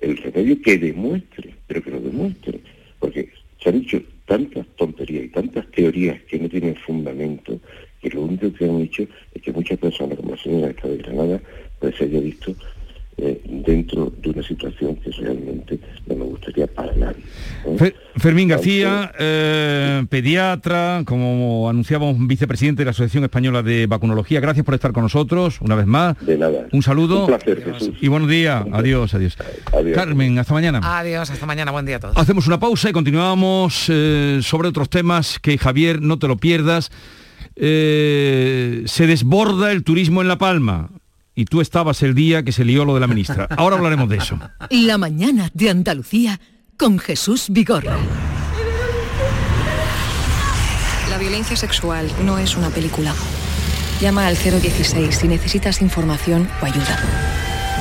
[0.00, 2.60] el remedio que demuestre, pero que lo demuestre,
[2.98, 3.30] porque
[3.62, 7.60] se han dicho tantas tonterías y tantas teorías que no tienen fundamento,
[8.00, 10.96] que lo único que han dicho es que muchas personas, como la señora esta de
[10.98, 11.40] Granada,
[11.78, 12.54] pues se haya visto
[13.18, 17.22] eh, dentro de una situación que realmente no me gustaría para nadie.
[17.66, 17.94] ¿eh?
[18.16, 24.40] Fermín García, eh, pediatra, como anunciábamos, vicepresidente de la Asociación Española de Vacunología.
[24.40, 26.18] Gracias por estar con nosotros una vez más.
[26.24, 26.66] De nada.
[26.72, 27.20] Un saludo.
[27.20, 27.96] Un placer, Jesús.
[28.00, 28.64] Y buenos días.
[28.72, 29.36] Adiós, adiós.
[29.94, 30.80] Carmen, hasta mañana.
[30.82, 31.70] Adiós, hasta mañana.
[31.70, 32.16] Buen día a todos.
[32.16, 36.90] Hacemos una pausa y continuamos eh, sobre otros temas que Javier, no te lo pierdas.
[37.56, 40.90] Eh, se desborda el turismo en La Palma
[41.34, 43.46] y tú estabas el día que se lió lo de la ministra.
[43.56, 44.38] Ahora hablaremos de eso.
[44.70, 46.40] La mañana de Andalucía
[46.76, 47.96] con Jesús Vigorra.
[51.08, 53.14] La violencia sexual no es una película.
[54.00, 56.98] Llama al 016 si necesitas información o ayuda.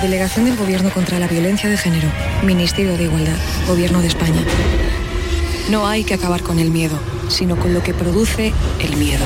[0.02, 2.10] Delegación del Gobierno contra la Violencia de Género.
[2.44, 3.38] Ministerio de Igualdad.
[3.68, 4.42] Gobierno de España.
[5.70, 9.26] No hay que acabar con el miedo, sino con lo que produce el miedo.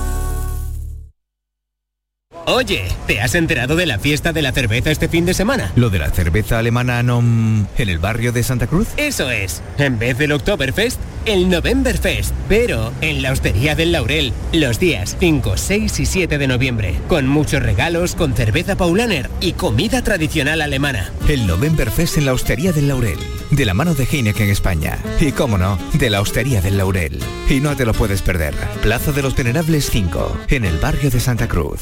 [2.45, 5.71] Oye, ¿te has enterado de la fiesta de la cerveza este fin de semana?
[5.75, 7.19] ¿Lo de la cerveza alemana no...
[7.19, 8.87] en el barrio de Santa Cruz?
[8.97, 9.61] Eso es.
[9.77, 12.33] En vez del Oktoberfest, el Novemberfest.
[12.49, 16.95] Pero en la Hostería del Laurel, los días 5, 6 y 7 de noviembre.
[17.07, 21.11] Con muchos regalos, con cerveza paulaner y comida tradicional alemana.
[21.27, 23.19] El Novemberfest en la Hostería del Laurel.
[23.51, 24.97] De la mano de Heineken España.
[25.19, 27.19] Y cómo no, de la Hostería del Laurel.
[27.49, 28.55] Y no te lo puedes perder.
[28.81, 31.81] Plaza de los Venerables 5, en el barrio de Santa Cruz.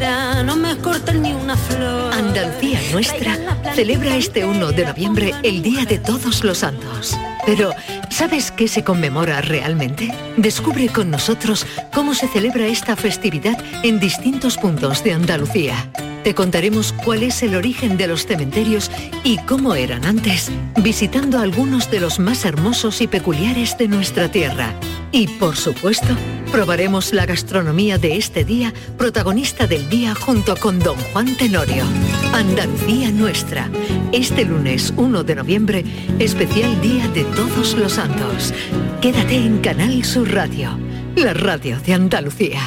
[0.00, 2.12] Muera, no me corten ni una flor.
[2.12, 3.36] Andalucía Nuestra
[3.74, 7.16] celebra este 1 de noviembre el Día de Todos los Santos.
[7.46, 7.72] Pero,
[8.10, 10.12] ¿sabes qué se conmemora realmente?
[10.36, 15.90] Descubre con nosotros cómo se celebra esta festividad en distintos puntos de Andalucía.
[16.24, 18.90] Te contaremos cuál es el origen de los cementerios
[19.24, 24.74] y cómo eran antes, visitando algunos de los más hermosos y peculiares de nuestra tierra.
[25.12, 26.14] Y por supuesto,
[26.52, 31.84] probaremos la gastronomía de este día, protagonista del día junto con don Juan Tenorio.
[32.32, 33.68] Andalucía Nuestra.
[34.12, 35.84] Este lunes 1 de noviembre,
[36.18, 38.54] especial Día de Todos los Santos.
[39.00, 40.78] Quédate en Canal Sur Radio,
[41.16, 42.60] la radio de Andalucía.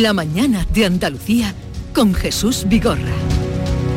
[0.00, 1.54] La mañana de Andalucía
[1.94, 3.27] con Jesús Vigorra.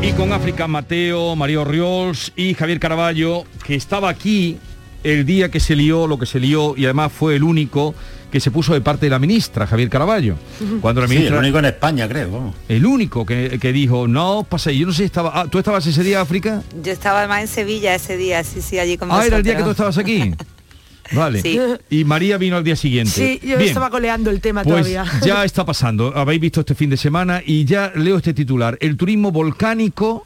[0.02, 4.58] Y con África Mateo, Mario Riols y Javier Caraballo, que estaba aquí
[5.04, 7.94] el día que se lió lo que se lió y además fue el único
[8.32, 10.38] que se puso de parte de la ministra, Javier Caraballo.
[10.82, 12.32] Cuando la ministra, el único en España, creo.
[12.32, 12.56] Vamos.
[12.68, 15.32] El único que, que dijo, no, pasé, yo no sé si estaba...
[15.36, 16.64] Ah, ¿Tú estabas ese día, África?
[16.82, 19.58] Yo estaba además en Sevilla ese día, sí, sí, allí con Ah, era el día
[19.58, 20.34] que tú estabas aquí.
[21.14, 21.42] Vale.
[21.42, 21.60] Sí.
[21.90, 23.12] Y María vino al día siguiente.
[23.12, 23.70] Sí, yo Bien.
[23.70, 25.06] estaba coleando el tema Pues todavía.
[25.24, 26.14] ya está pasando.
[26.16, 28.78] Habéis visto este fin de semana y ya leo este titular.
[28.82, 30.26] El turismo volcánico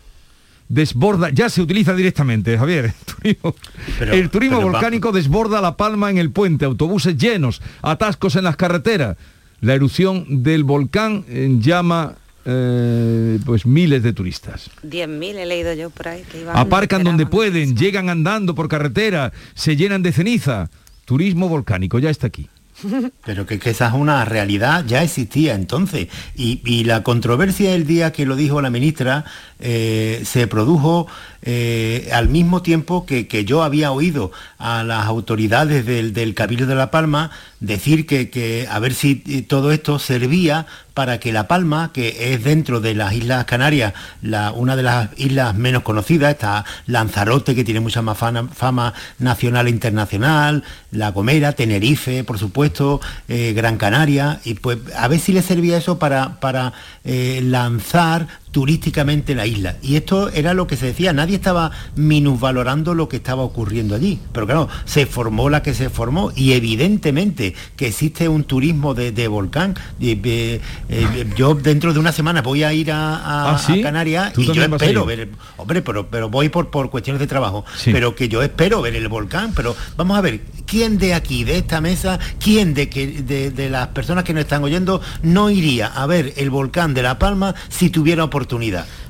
[0.67, 2.93] desborda, ya se utiliza directamente, Javier.
[3.23, 3.55] El turismo,
[3.99, 8.35] Pero- el turismo pero va- volcánico desborda La Palma en el puente, autobuses llenos, atascos
[8.35, 9.17] en las carreteras.
[9.61, 11.23] La erupción del volcán
[11.61, 12.15] llama
[12.45, 14.69] eh, pues miles de turistas.
[14.83, 19.33] 10.000 he leído yo por ahí que iban Aparcan donde pueden, llegan andando por carretera,
[19.55, 20.69] se llenan de ceniza.
[21.05, 22.49] Turismo volcánico, ya está aquí.
[23.25, 26.07] Pero que, que esa es una realidad, ya existía entonces.
[26.35, 29.25] Y, y la controversia el día que lo dijo la ministra
[29.59, 31.07] eh, se produjo
[31.41, 36.65] eh, al mismo tiempo que, que yo había oído a las autoridades del, del Cabildo
[36.65, 37.31] de La Palma
[37.65, 42.33] decir que, que a ver si eh, todo esto servía para que La Palma, que
[42.33, 47.53] es dentro de las Islas Canarias, la- una de las islas menos conocidas, está Lanzarote,
[47.53, 53.77] que tiene mucha más fama, nacional e internacional, La Gomera, Tenerife, por supuesto, eh, Gran
[53.77, 56.71] Canaria, y pues a ver si le servía eso para, para
[57.03, 58.27] eh, lanzar
[58.59, 59.75] turísticamente la isla.
[59.81, 64.17] Y esto era lo que se decía, nadie estaba minusvalorando lo que estaba ocurriendo allí.
[64.31, 69.11] Pero claro, se formó la que se formó y evidentemente que existe un turismo de,
[69.11, 69.75] de volcán.
[69.99, 73.81] Eh, eh, yo dentro de una semana voy a ir a, a- ¿Ah, sí?
[73.81, 77.27] a Canarias ¿Tú y yo espero ver, hombre, pero, pero voy por, por cuestiones de
[77.27, 77.91] trabajo, Sí.
[77.91, 81.57] pero que yo espero ver el volcán, pero vamos a ver, ¿quién de aquí, de
[81.57, 85.87] esta mesa, quién de, que, de, de las personas que nos están oyendo no iría
[85.87, 88.44] a ver el volcán de La Palma si tuviera oportunidad?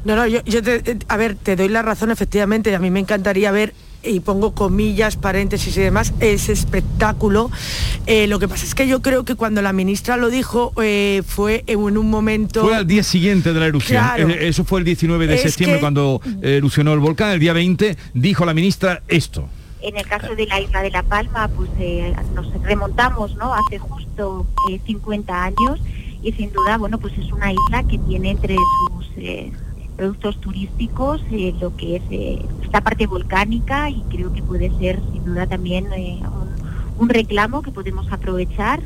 [0.03, 2.89] No, no, yo, yo te, eh, a ver, te doy la razón, efectivamente, a mí
[2.91, 3.73] me encantaría ver
[4.07, 7.49] y pongo comillas, paréntesis y demás, ese espectáculo.
[8.05, 11.23] Eh, lo que pasa es que yo creo que cuando la ministra lo dijo eh,
[11.25, 12.61] fue en un momento...
[12.63, 14.03] Fue al día siguiente de la erupción.
[14.03, 14.29] Claro.
[14.29, 17.31] Eso fue el 19 de Es septiembre que- cuando erupcionó el volcán.
[17.31, 19.49] El día 20 dijo la ministra esto.
[19.81, 23.53] En el caso de la isla de La Palma, pues eh, nos remontamos, ¿no?
[23.55, 25.79] Hace justo eh, 50 años
[26.25, 29.51] y sin duda, bueno, pues es una isla que tiene entre sus eh,
[29.95, 34.99] productos turísticos eh, lo que es eh, esta parte volcánica y creo que puede ser
[35.13, 38.81] sin duda también eh, un, un reclamo que podemos aprovechar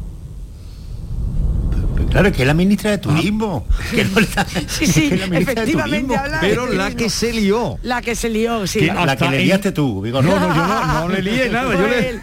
[2.11, 3.65] Claro, que es la ministra de Turismo.
[3.91, 6.33] que no la- Sí, sí, que la efectivamente Turismo.
[6.33, 6.97] de Pero la turismo.
[6.97, 7.77] que se lió.
[7.83, 8.79] La que se lió, sí.
[8.79, 10.23] Que La que le liaste tú, Vigor.
[10.23, 11.71] No, no, yo no, no le lié nada.
[11.73, 12.19] Yo Fue le,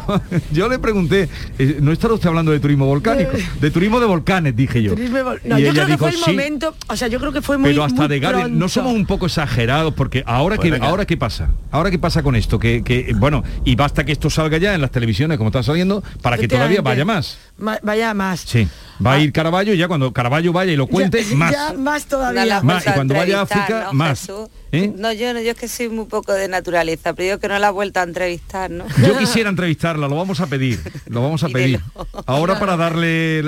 [0.52, 1.28] yo le pregunté,
[1.58, 3.30] eh, ¿no está usted hablando de turismo volcánico?
[3.60, 4.94] De turismo de volcanes, dije yo.
[4.94, 6.30] No, Y yo ella creo que dijo, fue el "Sí".
[6.30, 8.92] momento, o sea, yo creo que fue muy Pero hasta muy de Gade, no somos
[8.94, 10.86] un poco exagerados porque ahora Pues que venga.
[10.88, 14.30] ahora qué pasa, ahora qué pasa con esto, que, que, bueno y basta que esto
[14.30, 17.38] salga ya en las televisiones como está saliendo para que todavía vaya más.
[17.58, 18.40] Ma- vaya más.
[18.40, 18.66] Sí,
[19.04, 21.52] va a ir Caraballo y ya cuando Caraballo vaya y lo cuente Ya- más.
[21.52, 22.60] ya más todavía.
[22.62, 24.30] Más, y cuando vaya a entrevistar, África, ¿no, más.
[24.74, 24.90] ¿Eh?
[24.96, 27.58] No, yo no, yo es que soy muy poco de naturaleza, pero yo que no
[27.58, 28.84] la he vuelto a entrevistar, ¿no?
[29.06, 29.50] Yo quisiera
[29.82, 31.80] entrevistarla, lo vamos a pedir, lo vamos a pedir.
[32.26, 33.42] Ahora para darle,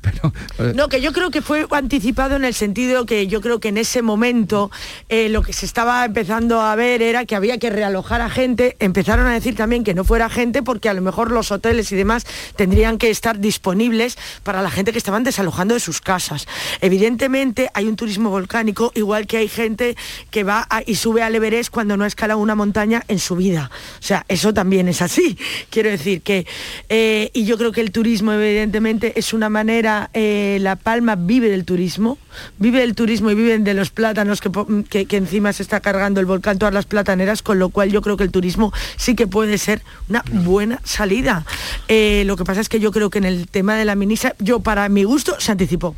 [0.00, 3.60] pero, eh, No, que yo creo que fue anticipado en el sentido que yo creo
[3.60, 4.70] que en ese momento
[5.08, 8.76] eh, lo que se estaba empezando a ver era que había que realojar a gente.
[8.78, 11.96] Empezaron a decir también que no fuera gente porque a lo mejor los hoteles y
[11.96, 16.46] demás tendrían que estar disponibles para la gente que estaban desalojando de sus casas.
[16.80, 19.96] Evidentemente hay un turismo volcánico, igual que hay gente
[20.30, 23.36] que va a- y sube al Everest cuando no ha escalado una montaña en su
[23.36, 23.70] vida.
[23.98, 25.36] O sea, eso también es así.
[25.70, 26.46] Quiero decir que,
[26.88, 31.48] eh, y yo creo que el turismo evidentemente es una manera, eh, La Palma vive
[31.48, 32.18] del turismo,
[32.58, 36.26] vive del turismo y viven de los plátanos que, que- encima se está cargando el
[36.26, 39.58] volcán, todas las plataneras, con lo cual yo creo que el turismo sí que puede
[39.58, 41.44] ser una buena salida.
[41.88, 44.34] Eh, lo que pasa es que yo creo que en el tema de la ministra,
[44.38, 45.94] yo para mi gusto se anticipó.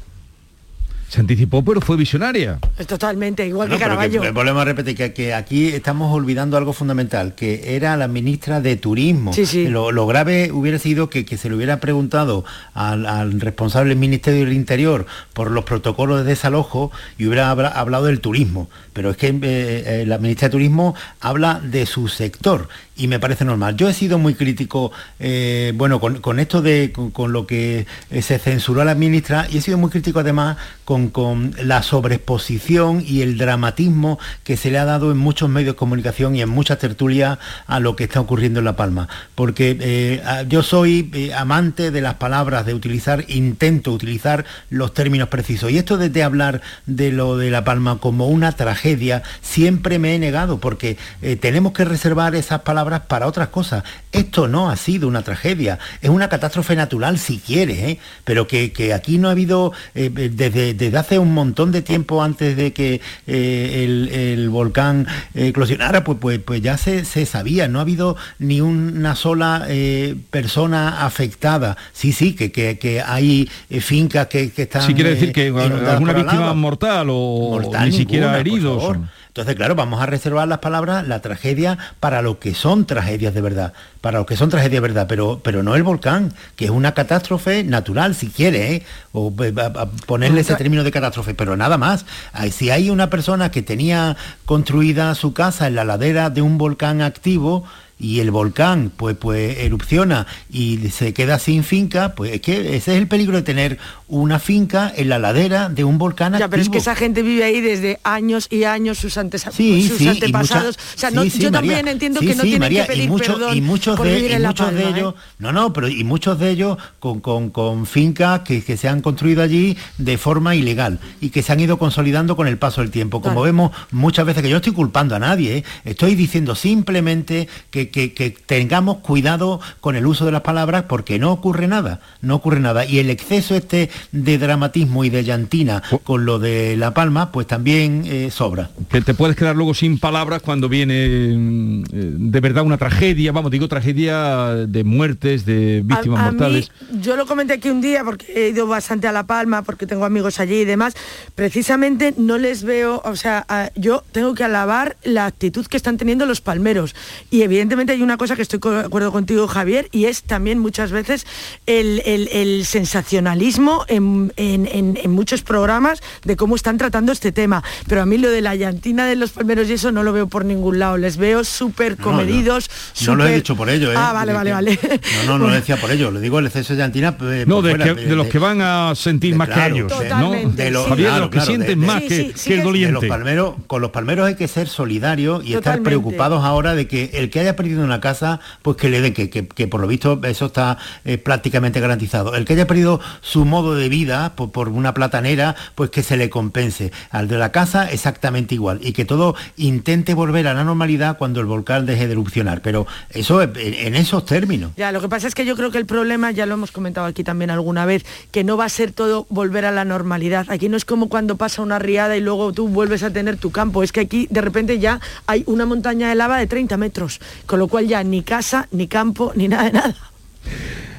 [1.09, 2.59] Se anticipó pero fue visionaria.
[2.87, 4.21] Totalmente, igual No, que pero Caravaggio.
[4.21, 8.61] que volvemos a repetir que, que aquí estamos olvidando algo fundamental, que era la ministra
[8.61, 9.33] de Turismo.
[9.33, 9.69] Sí, sí.
[9.69, 13.99] Lo, lo grave hubiera sido que, que se le hubiera preguntado al, al responsable del
[13.99, 18.69] Ministerio del Interior por los protocolos de desalojo y hubiera habla- hablado del turismo.
[18.93, 23.19] Pero es que eh, eh, la ministra de Turismo habla de su sector y me
[23.21, 23.77] parece normal.
[23.77, 27.87] Yo he sido muy crítico, eh, bueno, con, con esto de con, con lo que
[28.23, 33.03] se censuró a la ministra y he sido muy crítico además con, con la sobreexposición
[33.07, 36.49] y el dramatismo que se le ha dado en muchos medios de comunicación y en
[36.49, 39.09] muchas tertulias a lo que está ocurriendo en La Palma.
[39.35, 45.29] Porque eh, yo soy eh, amante de las palabras, de utilizar, intento utilizar los términos
[45.29, 45.71] precisos.
[45.71, 50.15] Y esto de, de hablar de lo de La Palma como una tragedia, siempre me
[50.15, 53.85] he negado, porque eh, tenemos que reservar esas palabras para otras cosas.
[54.13, 59.19] Esto no ha sido una tragedia, es una catástrofe natural si quieres, pero que, aquí
[59.19, 64.09] no ha habido, desde, desde hace un montón de tiempo antes de que eh, el,
[64.09, 68.61] el volcán eh, eclosionara, pues, pues, pues ya se, se sabía, no ha habido ni
[68.61, 71.77] una sola eh, persona afectada.
[71.93, 73.49] Sí, sí, que, que, que hay
[73.81, 74.83] fincas que, que están...
[74.83, 76.55] Si quiere decir que alguna víctima lava.
[76.55, 78.83] mortal o Mortal ni siquiera por heridos.
[78.83, 79.01] favor.
[79.37, 83.43] Entonces, claro, vamos a reservar las palabras, la tragedia, para lo que son tragedias de
[83.43, 86.71] verdad, para lo que son tragedias de verdad, pero, pero no el volcán, que es
[86.71, 88.83] una catástrofe natural, si quiere, ¿eh?
[89.13, 92.07] o eh, a- a ponerle ese término de catástrofe, pero nada más.
[92.51, 97.03] Si hay una persona que tenía construida su casa en la ladera de un volcán
[97.03, 97.65] activo,
[97.99, 102.93] y el volcán pues pues erupciona y se queda sin finca, pues es que ese
[102.93, 103.79] es el peligro de tener
[104.09, 106.51] una finca en la ladera de un volcán Ya, activo.
[106.51, 109.99] pero es que esa gente vive ahí desde años y años, sus, antes- Sí, sus
[109.99, 110.77] sí, antepasados.
[110.77, 111.73] mucha- o sea, no- sí, sí, yo María.
[111.77, 114.15] también entiendo que no tienen María, que pedir y mucho- perdón y muchos por de,
[114.15, 114.89] vivir y en La muchos de ¿eh?
[114.91, 118.89] ellos no no pero y muchos de ellos con, con- con fincas que, que se
[118.89, 122.83] han construido allí de forma ilegal y que se han ido consolidando con el paso
[122.83, 123.45] del tiempo como Claro.
[123.47, 125.65] vemos muchas veces que yo no estoy culpando a nadie ¿eh?
[125.85, 130.85] estoy diciendo simplemente que, que, que- que tengamos cuidado con el uso de las palabras
[130.89, 132.85] porque no ocurre nada, no ocurre nada.
[132.87, 137.47] Y el exceso este de dramatismo y de llantina con lo de La Palma, pues
[137.47, 138.71] también eh, sobra.
[138.91, 143.33] Que te puedes quedar luego sin palabras cuando viene mm, eh, de verdad una tragedia,
[143.33, 146.71] vamos, digo tragedia de muertes, de víctimas A- a mortales.
[146.91, 149.87] mí, yo lo comenté aquí un día porque he ido bastante a La Palma, porque
[149.87, 150.95] tengo amigos allí y demás.
[151.35, 155.99] Precisamente no les veo, o sea, a- yo tengo que alabar la actitud que están
[155.99, 156.95] teniendo los palmeros.
[157.31, 160.59] Y evidentemente hay una cosa que estoy co- de acuerdo contigo, Javier, y es también
[160.59, 161.27] muchas veces
[161.67, 167.33] el, el- el sensacionalismo en, en- en- en muchos programas de cómo están tratando este
[167.33, 167.63] tema.
[167.89, 170.27] Pero a mí lo de la llantina de los palmeros y eso no lo veo
[170.27, 170.97] por ningún lado.
[170.97, 172.71] Les veo súper No, comedidos.
[173.07, 173.95] No lo he dicho por ello, ¿eh?
[173.97, 174.79] Ah, vale, vale, vale.
[175.27, 177.17] No, no, no lo decía por ello, lo digo el exceso de llantina.
[177.21, 179.99] eh, No, de, fuera, que- de los que van a sentir más claro, que ellos,
[180.01, 180.31] de- ¿no?
[180.53, 182.55] de los- Javier, de claro, los que claro, sienten de- más de- que, sí, que
[182.55, 182.93] el De doliente.
[182.93, 187.11] los palmeros, con los palmeros hay que ser solidarios y estar preocupados ahora de que
[187.15, 189.87] el que haya perdido una casa, pues que le den, que, que- que por lo
[189.87, 192.35] visto eso está eh, prácticamente garantizado.
[192.35, 196.17] El que haya perdido su modo de vida por, por una platanera, pues que se
[196.17, 196.93] le compense.
[197.11, 198.79] Al de la casa exactamente igual.
[198.83, 202.63] Y que todo intente volver a la normalidad cuando el volcán deje de erupcionar.
[202.63, 204.73] Pero eso es- en, en esos términos.
[204.77, 207.07] Ya, lo que pasa es que yo creo que el problema, ya lo hemos comentado
[207.07, 210.47] aquí también alguna vez, que no va a ser todo volver a la normalidad.
[210.49, 213.51] Aquí no es como cuando pasa una riada y luego tú vuelves a tener tu
[213.51, 213.83] campo.
[213.83, 217.56] Es que aquí de repente ya hay una montaña de lava de 30 metros, con
[217.57, 219.95] lo cual ya ni casa, ni campo, ni nada de nada.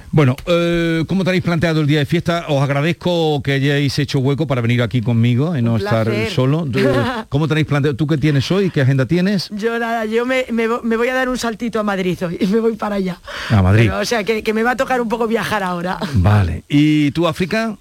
[0.10, 2.46] Bueno, eh, ¿cómo tenéis planteado el día de fiesta?
[2.48, 6.32] Os agradezco que hayáis hecho hueco para venir aquí conmigo y no Un estar placer.
[6.32, 6.66] solo.
[7.30, 7.96] ¿Cómo tenéis planteado?
[7.96, 8.72] ¿Tú qué tienes hoy?
[8.72, 9.50] ¿Qué agenda tienes?
[9.52, 12.38] Yo nada, yo me, me vo- me voy a dar un saltito a Madrid hoy
[12.42, 13.20] y me voy para allá.
[13.50, 13.84] A Madrid.
[13.86, 16.00] Pero, o sea, que, que me va a tocar un poco viajar ahora.
[16.14, 16.64] Vale.
[16.70, 17.78] ¿Y tú, África?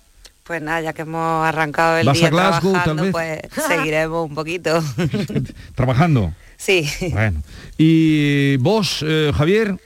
[0.47, 4.29] Pues nada, ya que hemos arrancado el ¿Vas día a Glasgow, trabajando, tal pues seguiremos
[4.29, 4.83] un poquito.
[5.75, 6.33] ¿Trabajando?
[6.57, 6.89] sí.
[7.13, 7.43] Bueno.
[7.77, 9.77] ¿Y vos, eh, Javier?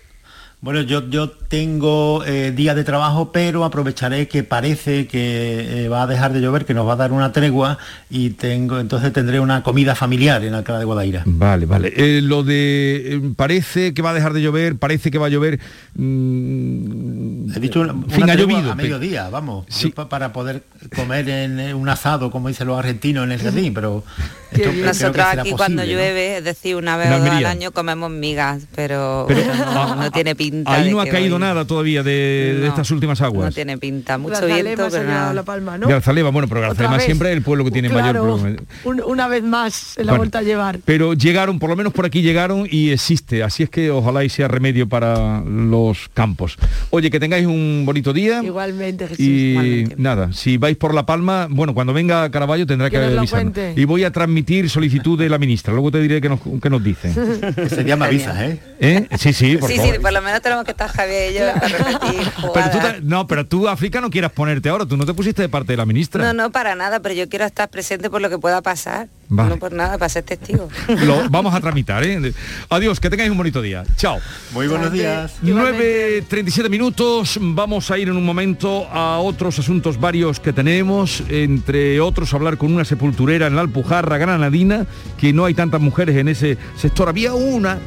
[0.60, 6.04] Bueno, yo, yo tengo eh, día de trabajo, pero aprovecharé que parece que eh, va
[6.04, 7.76] a dejar de llover, que nos va a dar una tregua
[8.08, 11.22] y tengo, entonces tendré una comida familiar en Alcalá de Guadaira.
[11.26, 11.92] Vale, vale.
[11.96, 15.28] Eh, lo de eh, parece que va a dejar de llover, parece que va a
[15.28, 15.58] llover.
[15.96, 18.72] mm, He dicho una, fin, una ha tregua llovido.
[18.72, 20.62] a mediodía, vamos, pa- para poder
[20.94, 24.04] comer en un asado, como dicen los argentinos en el jardín, pero
[24.52, 28.62] esto Nosotros aquí cuando llueve, es decir, una vez o dos al año comemos migas,
[28.76, 29.26] pero,
[29.74, 30.72] no, no tiene pinta.
[30.74, 32.10] Ahí de no ha caído nada todavía de,
[32.54, 33.54] de No, estas últimas No aguas.
[33.54, 35.34] tiene pinta, mucho viento, pero nada.
[35.34, 35.86] la palma, ¿no?
[35.86, 37.02] De Arzalema, bueno, pero vez.
[37.04, 38.62] siempre es el pueblo que tiene Claro, mayor problema.
[38.84, 40.18] un- una vez más se la Bueno.
[40.20, 40.78] vuelto a llevar.
[40.84, 43.42] Pero llegaron, por lo menos por aquí llegaron y existe.
[43.42, 46.56] Así es que ojalá y sea remedio para los campos.
[46.90, 48.42] Oye, que tengáis un bonito día.
[48.42, 49.20] Igualmente, Jesús.
[49.24, 52.98] Y nada, si vais por La Palma, bueno, cuando venga Caraballo tendrá que,
[53.30, 53.74] cuente.
[53.76, 55.72] Y voy a transmitir solicitud de la ministra.
[55.72, 57.12] Luego te diré que nos, que nos dice.
[57.56, 58.58] Ese día me avisas, ¿eh?
[58.80, 59.06] ¿Eh?
[59.18, 59.94] Sí, sí, por sí, favor.
[59.94, 63.68] sí, por lo menos tenemos que estar Javier repetir Pero tú, te- no, pero tú,
[63.68, 64.86] África, no quieras ponerte ahora.
[64.86, 66.24] Tú no te pusiste de parte de la ministra.
[66.24, 69.08] No, no, para nada, pero yo quiero estar presente por lo que pueda pasar.
[69.28, 69.50] Vale.
[69.50, 70.68] No por nada, para ser testigo.
[71.04, 72.32] Lo vamos a tramitar, ¿eh?
[72.68, 73.84] Adiós, que tengáis un bonito día.
[73.96, 74.18] Chao.
[74.52, 75.34] Muy buenos días.
[75.44, 82.00] 9.37 minutos, vamos a ir en un momento a otros asuntos varios que tenemos, entre
[82.00, 86.26] otros hablar con una sepulturera en la Alpujarra granadina, que no hay tantas mujeres en
[86.28, 87.08] ese sector.
[87.08, 87.78] Había una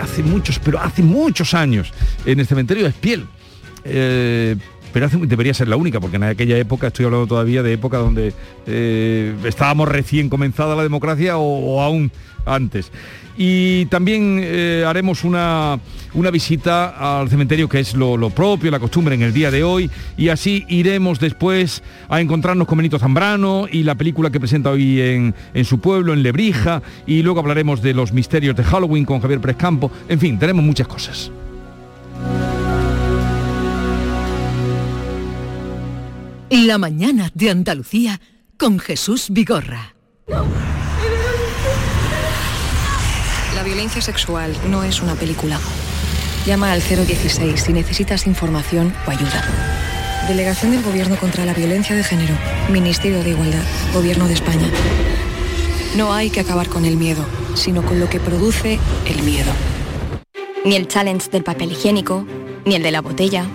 [0.00, 1.92] hace muchos, pero hace muchos años,
[2.24, 3.26] en el cementerio de Espiel.
[3.84, 4.56] Eh,
[4.92, 8.32] pero debería ser la única, porque en aquella época, estoy hablando todavía de época donde
[8.66, 12.10] eh, estábamos recién comenzada la democracia o, aún
[12.46, 12.90] antes.
[13.36, 15.78] Y también eh, haremos una,
[16.14, 19.62] una visita al cementerio, que es lo, lo propio, la costumbre en el día de
[19.62, 24.70] hoy, y así iremos después a encontrarnos con Benito Zambrano y la película que presenta
[24.70, 29.04] hoy en, en su pueblo, en Lebrija, y luego hablaremos de los misterios de Halloween
[29.04, 29.92] con Javier Prescampo.
[30.08, 31.30] En fin, tenemos muchas cosas.
[36.50, 38.22] La mañana de Andalucía
[38.56, 39.94] con Jesús Vigorra.
[43.54, 45.60] La violencia sexual no es una película.
[46.46, 49.44] Llama al 016 si necesitas información o ayuda.
[50.26, 52.34] Delegación del Gobierno contra la Violencia de Género.
[52.70, 53.64] Ministerio de Igualdad.
[53.92, 54.70] Gobierno de España.
[55.98, 57.26] No hay que acabar con el miedo,
[57.56, 59.52] sino con lo que produce el miedo.
[60.64, 62.26] Ni el challenge del papel higiénico,
[62.64, 63.46] ni el de la botella.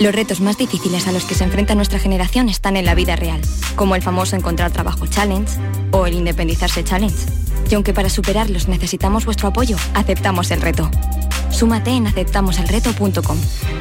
[0.00, 3.16] Los retos más difíciles a los que se enfrenta nuestra generación están en la vida
[3.16, 3.42] real,
[3.76, 5.52] como el famoso encontrar trabajo challenge
[5.90, 7.26] o el independizarse challenge.
[7.70, 10.90] Y aunque para superarlos necesitamos vuestro apoyo, aceptamos el reto.
[11.50, 13.38] Súmate en aceptamoselreto.com.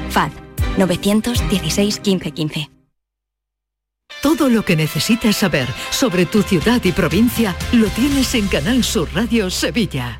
[0.09, 0.31] FAD
[0.77, 2.69] 916 15 15.
[4.21, 9.07] Todo lo que necesitas saber sobre tu ciudad y provincia lo tienes en Canal Sur
[9.13, 10.19] Radio Sevilla.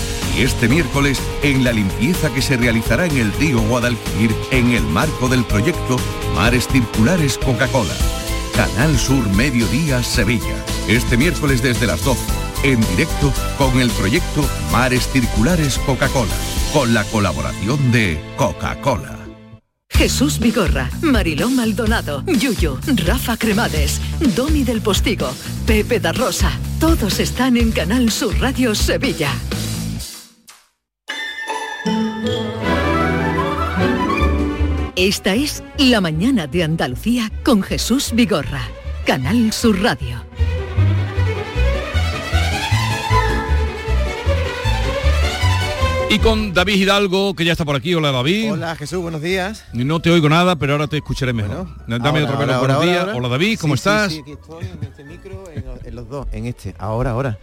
[0.41, 5.29] Este miércoles en la limpieza que se realizará en el río Guadalquivir en el marco
[5.29, 5.97] del proyecto
[6.33, 7.93] Mares Circulares Coca-Cola.
[8.55, 10.65] Canal Sur Mediodía, Sevilla.
[10.87, 12.19] Este miércoles desde las 12,
[12.63, 16.33] en directo con el proyecto Mares Circulares Coca-Cola,
[16.73, 19.19] con la colaboración de Coca-Cola.
[19.91, 24.01] Jesús Vigorra, Mariló Maldonado, Yuyo, Rafa Cremades,
[24.35, 25.31] Domi del Postigo,
[25.67, 26.51] Pepe da Rosa.
[26.79, 29.31] Todos están en Canal Sur Radio Sevilla.
[35.01, 38.61] Esta es La mañana de Andalucía con Jesús Vigorra,
[39.03, 40.23] Canal Sur Radio.
[46.09, 47.95] Y con David Hidalgo, que ya está por aquí.
[47.95, 48.51] Hola David.
[48.51, 49.63] Hola Jesús, buenos días.
[49.71, 51.67] No te oigo nada, pero ahora te escucharé mejor.
[51.87, 52.53] Dame Ahora, otro ahora, pelo.
[52.53, 52.99] ahora, Buenos ahora, días.
[53.03, 53.15] ahora.
[53.15, 54.11] Hola David, ¿cómo Sí, sí, estás?
[54.11, 56.75] sí, aquí estoy en este micro, en, los- en los dos, en este.
[56.79, 57.39] Ahora, ahora.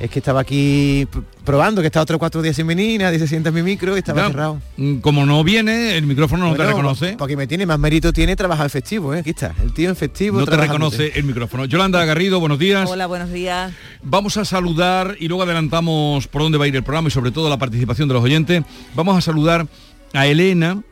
[0.00, 3.28] Es que estaba aquí pr- probando, que estaba otros cuatro días sin venir, nadie se
[3.28, 4.58] sienta en mi micro y estaba cerrado.
[4.78, 7.16] mm, Como no viene, el micrófono no te reconoce.
[7.18, 9.18] Porque me tiene más mérito tiene trabajar en festivo, ¿eh?
[9.18, 10.40] Aquí está, el tío en festivo.
[10.40, 11.66] No te reconoce el micrófono.
[11.66, 12.88] Yolanda Garrido, buenos días.
[12.90, 13.72] Hola, buenos días.
[14.02, 17.30] Vamos a saludar y luego adelantamos por dónde va a ir el programa y sobre
[17.30, 18.62] todo la participación de los oyentes.
[18.94, 19.66] Vamos a saludar
[20.14, 20.82] a Elena,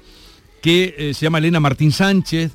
[0.61, 2.53] que eh, se llama Elena Martín Sánchez.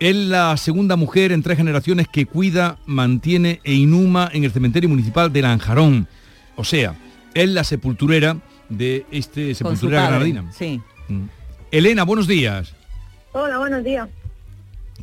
[0.00, 4.88] Es la segunda mujer en tres generaciones que cuida, mantiene e inhuma en el cementerio
[4.88, 6.06] municipal de Lanjarón.
[6.54, 6.94] O sea,
[7.34, 8.36] es la sepulturera
[8.68, 10.52] de este sepulturera granadina.
[10.52, 10.80] Sí.
[11.08, 11.24] Mm.
[11.72, 12.74] Elena, buenos días.
[13.32, 14.08] Hola, buenos días.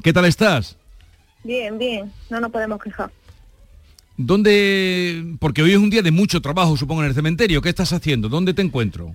[0.01, 0.77] ¿Qué tal estás?
[1.43, 2.11] Bien, bien.
[2.29, 3.11] No nos podemos quejar.
[4.15, 5.25] ¿Dónde?
[5.39, 7.61] Porque hoy es un día de mucho trabajo, supongo, en el cementerio.
[7.61, 8.29] ¿Qué estás haciendo?
[8.29, 9.13] ¿Dónde te encuentro?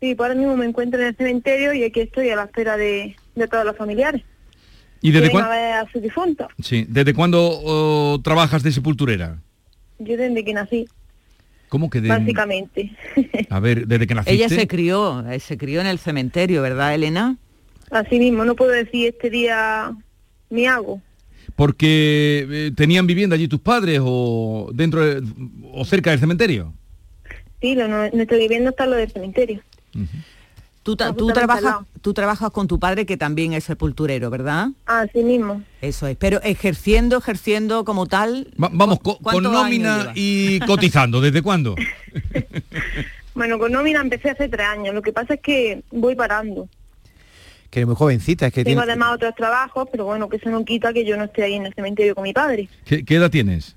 [0.00, 2.78] Sí, por ahora mismo me encuentro en el cementerio y aquí estoy a la espera
[2.78, 4.22] de, de todos los familiares.
[5.02, 5.50] ¿Y desde cuándo?
[5.50, 6.48] a ver a su difunto.
[6.62, 6.86] Sí.
[6.88, 9.38] ¿Desde cuándo oh, trabajas de sepulturera?
[9.98, 10.86] Yo desde que nací,
[11.68, 12.08] ¿Cómo que de...
[12.08, 12.92] básicamente.
[13.50, 14.34] A ver, desde que naciste.
[14.34, 17.36] Ella se crió, eh, se crió en el cementerio, ¿verdad, Elena?
[17.90, 19.92] Así mismo, no puedo decir este día
[20.50, 21.00] me hago.
[21.56, 25.22] Porque eh, tenían vivienda allí tus padres o dentro de-
[25.72, 26.72] o cerca del cementerio.
[27.60, 29.60] Sí, lo, no- nuestro vivienda está lo del cementerio.
[30.82, 34.68] Tú, ta- tú trabajas, tú trabajas con tu padre que también es sepulturero, ¿verdad?
[34.86, 35.62] Así mismo.
[35.80, 36.16] Eso es.
[36.16, 38.48] Pero ejerciendo, ejerciendo como tal.
[38.60, 41.20] Va- vamos, co- con ¿cuántos años nómina y cotizando.
[41.20, 41.76] ¿Desde cuándo?
[43.34, 44.94] Bueno, con nómina empecé hace tres años.
[44.94, 46.68] Lo que pasa es que voy parando.
[47.70, 48.92] Que eres muy jovencita, es que Tengo tiene...
[48.92, 51.64] además otros trabajos, pero bueno, que eso no quita que yo no esté ahí en
[51.64, 52.68] el cementerio con mi padre.
[52.84, 53.74] ¿Qué, qué edad tienes?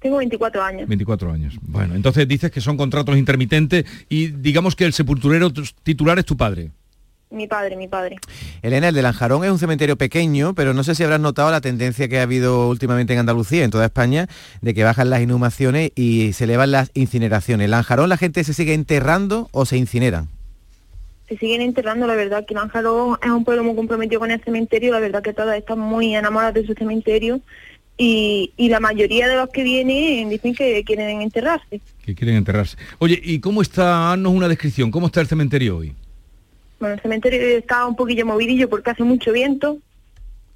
[0.00, 0.88] Tengo 24 años.
[0.88, 1.54] 24 años.
[1.62, 6.24] Bueno, entonces dices que son contratos intermitentes y digamos que el sepulturero tu- titular es
[6.24, 6.70] tu padre.
[7.32, 8.16] Mi padre, mi padre.
[8.60, 11.60] Elena, el de Lanjarón es un cementerio pequeño, pero no sé si habrás notado la
[11.60, 14.26] tendencia que ha habido últimamente en Andalucía, en toda España,
[14.62, 17.66] de que bajan las inhumaciones y se elevan las incineraciones.
[17.66, 20.26] ¿En Lanjarón la gente se sigue enterrando o se incineran?
[21.28, 24.90] Se siguen enterrando, la verdad, que Lánjaro es un pueblo muy comprometido con el cementerio,
[24.90, 27.40] la verdad que todas están muy enamoradas de su cementerio
[28.02, 31.82] y, y la mayoría de los que vienen dicen que quieren enterrarse.
[32.02, 32.78] Que quieren enterrarse.
[32.98, 34.12] Oye, ¿y cómo está?
[34.12, 34.90] Haznos una descripción.
[34.90, 35.92] ¿Cómo está el cementerio hoy?
[36.78, 39.76] Bueno, el cementerio está un poquillo movidillo porque hace mucho viento.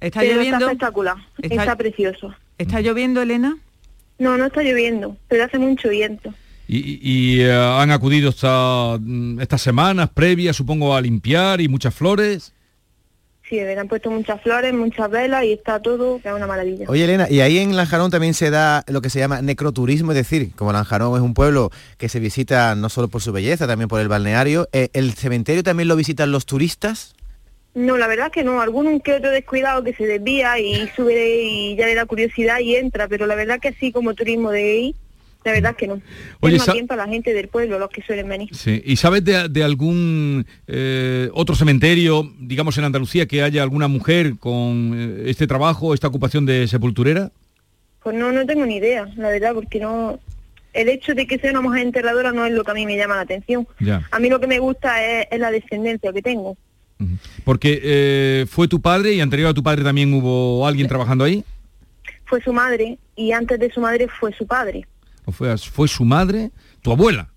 [0.01, 0.57] ¿Está pero lloviendo?
[0.57, 2.33] Está espectacular, Está- está, precioso.
[2.57, 3.55] ¿Está lloviendo, Elena?
[4.17, 6.33] No, no está lloviendo, pero hace mucho viento.
[6.67, 11.67] Y, y- y, eh, han acudido esta, mm, estas semanas previas, supongo, a limpiar y
[11.67, 12.53] muchas flores.
[13.47, 16.85] Sí, verdad, han puesto muchas flores, muchas velas y está todo, que es una maravilla.
[16.87, 20.17] Oye, Elena, y ahí en Lanjarón también se da lo que se llama necroturismo, es
[20.17, 23.87] decir, como Lanjarón es un pueblo que se visita no solo por su belleza, también
[23.87, 27.13] por el balneario, eh, ¿el cementerio también lo visitan los turistas?
[27.75, 31.75] No, la verdad que no, algún que otro descuidado que se desvía y sube y
[31.75, 34.95] ya le da curiosidad y entra, pero la verdad que así como turismo de ahí,
[35.45, 36.01] la verdad que no.
[36.41, 38.49] Oye, es más sa- bien para la gente del pueblo, los que suelen venir.
[38.53, 38.81] Sí.
[38.85, 44.37] ¿Y sabes de, de algún eh, otro cementerio, digamos en Andalucía, que haya alguna mujer
[44.39, 47.31] con eh, este trabajo, esta ocupación de sepulturera?
[48.03, 50.19] Pues no, no tengo ni idea, la verdad, porque no...
[50.73, 52.97] El hecho de que sea una mujer enterradora no es lo que a mí me
[52.97, 53.65] llama la atención.
[53.79, 54.05] Ya.
[54.11, 56.57] A mí lo que me gusta es, es la descendencia que tengo.
[57.45, 61.45] Porque eh, fue tu padre y anterior a tu padre también hubo alguien trabajando ahí.
[62.25, 64.85] Fue su madre y antes de su madre fue su padre.
[65.25, 66.51] ¿O fue, fue su madre,
[66.81, 67.31] tu abuela?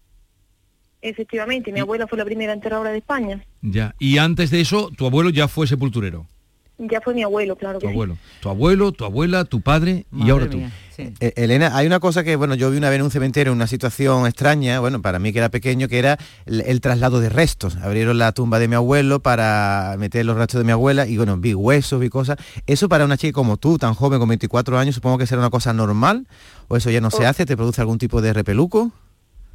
[1.00, 3.44] Efectivamente, mi abuela fue la primera enterradora de España.
[3.62, 3.94] Ya.
[3.98, 6.26] Y antes de eso, tu abuelo ya fue sepulturero.
[6.78, 7.92] Ya fue mi abuelo, claro Tu que sí.
[7.92, 8.16] abuelo.
[8.40, 10.60] Tu abuelo, tu abuela, tu padre y ahora tú.
[10.96, 13.56] Eh, Elena, hay una cosa que, bueno, yo vi una vez en un cementerio, en
[13.56, 17.28] una situación extraña, bueno, para mí que era pequeño, que era el, el traslado de
[17.28, 17.76] restos.
[17.76, 21.36] Abrieron la tumba de mi abuelo para meter los restos de mi abuela y, bueno,
[21.36, 22.36] vi huesos, vi cosas.
[22.66, 25.50] Eso para una chica como tú, tan joven, con 24 años, supongo que será una
[25.50, 26.26] cosa normal,
[26.68, 28.92] o eso ya no se hace, ¿te produce algún tipo de repeluco?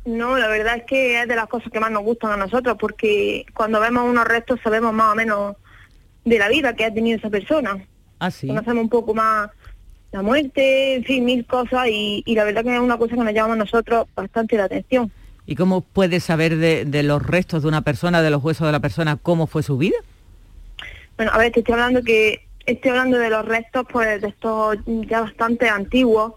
[0.05, 2.75] No, la verdad es que es de las cosas que más nos gustan a nosotros,
[2.77, 5.55] porque cuando vemos unos restos sabemos más o menos
[6.25, 7.85] de la vida que ha tenido esa persona.
[8.19, 8.47] Ah, sí.
[8.47, 9.49] Conocemos un poco más
[10.11, 13.23] la muerte, en fin, mil cosas, y, y la verdad que es una cosa que
[13.23, 15.11] nos llama a nosotros bastante la atención.
[15.45, 18.71] ¿Y cómo puedes saber de, de los restos de una persona, de los huesos de
[18.71, 19.97] la persona, cómo fue su vida?
[21.17, 24.77] Bueno, a ver, te estoy hablando que estoy hablando de los restos, pues de estos
[24.85, 26.33] ya bastante antiguos,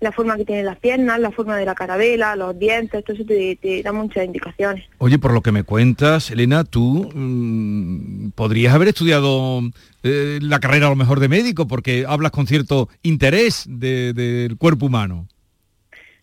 [0.00, 3.24] la forma que tienen las piernas, la forma de la carabela, los dientes, todo eso
[3.26, 4.84] te, te da muchas indicaciones.
[4.98, 9.60] Oye, por lo que me cuentas, Elena, tú mm, podrías haber estudiado
[10.04, 14.56] eh, la carrera a lo mejor de médico porque hablas con cierto interés de- del
[14.56, 15.26] cuerpo humano.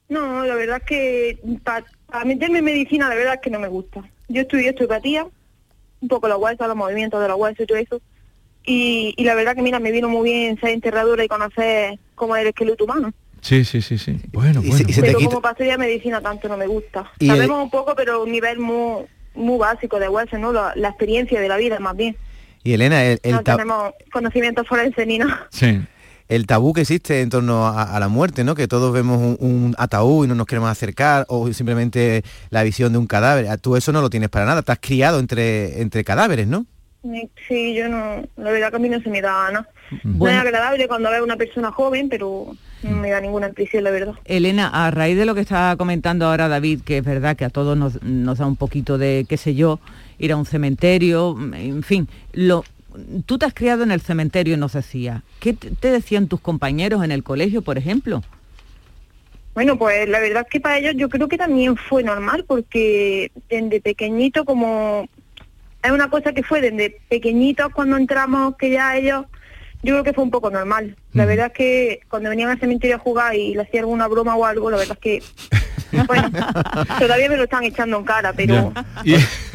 [0.08, 1.86] No, la verdad es que para
[2.26, 4.04] meterme en medicina, la verdad es que no me gusta.
[4.30, 5.28] Yo estudié osteopatía,
[6.02, 8.02] un poco los huesos, los movimientos de los huesos y todo eso.
[8.68, 12.36] Y, y la verdad que, mira, me vino muy bien ser enterradora y conocer cómo
[12.36, 13.14] es el esqueleto humano.
[13.46, 14.18] Sí, sí, sí, sí.
[14.32, 14.88] Bueno, bueno.
[15.02, 15.42] pero como
[15.78, 17.12] medicina tanto no me gusta.
[17.20, 20.52] Y el- Sabemos un poco, pero a un nivel muy muy básico de huesos, ¿no?
[20.52, 22.16] La, la experiencia de la vida más bien.
[22.64, 25.48] Y Elena, el, el no tenemos conocimientos forenses ni nada.
[25.52, 25.80] Sí.
[26.28, 28.56] el tabú que existe en torno a, a la muerte, ¿no?
[28.56, 32.94] Que todos vemos un, un ataúd y no nos queremos acercar, o simplemente la visión
[32.94, 33.48] de un cadáver.
[33.50, 36.66] Ah, Tú eso no lo tienes para nada, estás criado entre, entre cadáveres, ¿no?
[37.48, 39.70] Sí, yo no, la verdad que a mí no se me da nada.
[40.04, 42.56] No es agradable cuando veo una persona joven, pero
[42.90, 44.14] no me da ninguna impresión, la verdad.
[44.26, 47.50] Elena, a raíz de lo que está comentando ahora David, que es verdad que a
[47.50, 49.80] todos nos, nos da un poquito de, qué sé yo,
[50.18, 52.64] ir a un cementerio, en fin, lo,
[53.26, 55.24] tú te has criado en el cementerio, nos decía.
[55.40, 58.24] ¿Qué te te decían tus compañeros en el colegio, por ejemplo?
[59.54, 63.32] Bueno, pues la verdad es que para ellos yo creo que también fue normal, porque
[63.50, 65.08] desde pequeñito como
[65.82, 69.26] es una cosa que fue desde pequeñitos cuando entramos, que ya ellos,
[69.86, 70.96] yo creo que fue un poco normal.
[71.14, 74.36] La verdad es que cuando venían al cementerio a jugar y le hacía alguna broma
[74.36, 75.24] o algo, la verdad es que,
[76.08, 76.30] bueno,
[77.00, 78.74] todavía me lo están echando en cara, pero...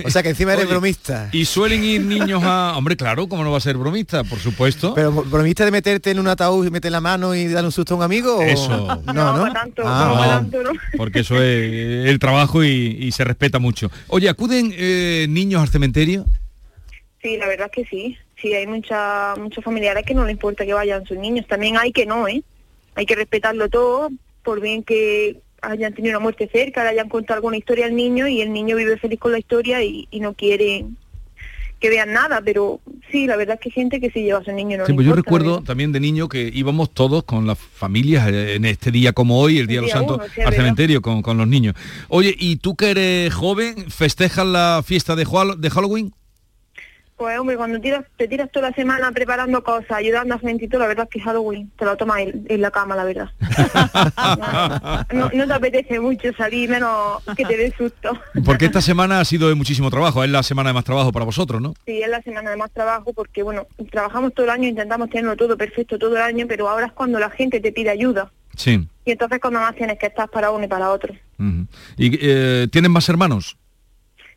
[0.04, 1.28] O sea que encima eres Oye, bromista.
[1.32, 2.74] Y suelen ir niños a...
[2.76, 4.24] Hombre, claro, ¿cómo no va a ser bromista?
[4.24, 4.94] Por supuesto.
[4.94, 7.94] Pero bromista de meterte en un ataúd y meter la mano y darle un susto
[7.94, 8.36] a un amigo.
[8.38, 8.70] o- Eso.
[9.12, 9.52] No, no.
[9.84, 13.90] Ah, No, porque eso es el trabajo y, y se respeta mucho.
[14.08, 16.24] Oye, ¿acuden eh, niños al cementerio?
[17.22, 18.16] Sí, la verdad es que sí.
[18.40, 21.46] Sí, hay mucha, muchos familiares que no les importa que vayan sus niños.
[21.46, 22.42] También hay que no, ¿eh?
[22.94, 24.10] Hay que respetarlo todo,
[24.42, 28.26] por bien que hayan tenido una muerte cerca, le hayan contado alguna historia al niño
[28.26, 30.86] y el niño vive feliz con la historia y, y no quiere
[31.80, 34.44] que vean nada, pero sí, la verdad es que hay gente que sí lleva a
[34.44, 34.76] su niño.
[34.76, 38.56] No Sí, pues yo recuerdo también de niño que íbamos todos con las familias eh,
[38.56, 40.58] en este día como hoy, el Día de los Santos, sí, al verdad.
[40.58, 41.74] cementerio con, con los niños.
[42.08, 45.24] Oye, ¿y tú que eres joven, festejas la fiesta de,
[45.58, 46.12] de Halloween?
[47.20, 50.68] Pues hombre, cuando tiras, te tiras toda la semana preparando cosas, ayudando a gente y
[50.68, 53.28] todo, la verdad es que Halloween te lo tomas en, en la cama, la verdad.
[55.12, 58.18] no, no te apetece mucho salir, menos que te dé susto.
[58.42, 61.26] Porque esta semana ha sido de muchísimo trabajo, es la semana de más trabajo para
[61.26, 61.74] vosotros, ¿no?
[61.84, 65.36] Sí, es la semana de más trabajo porque, bueno, trabajamos todo el año, intentamos tenerlo
[65.36, 68.32] todo perfecto todo el año, pero ahora es cuando la gente te pide ayuda.
[68.56, 68.88] Sí.
[69.04, 71.12] Y entonces cuando más tienes que estar para uno y para otro.
[71.38, 71.66] Ujú.
[71.98, 73.58] ¿Y eh, tienes más hermanos?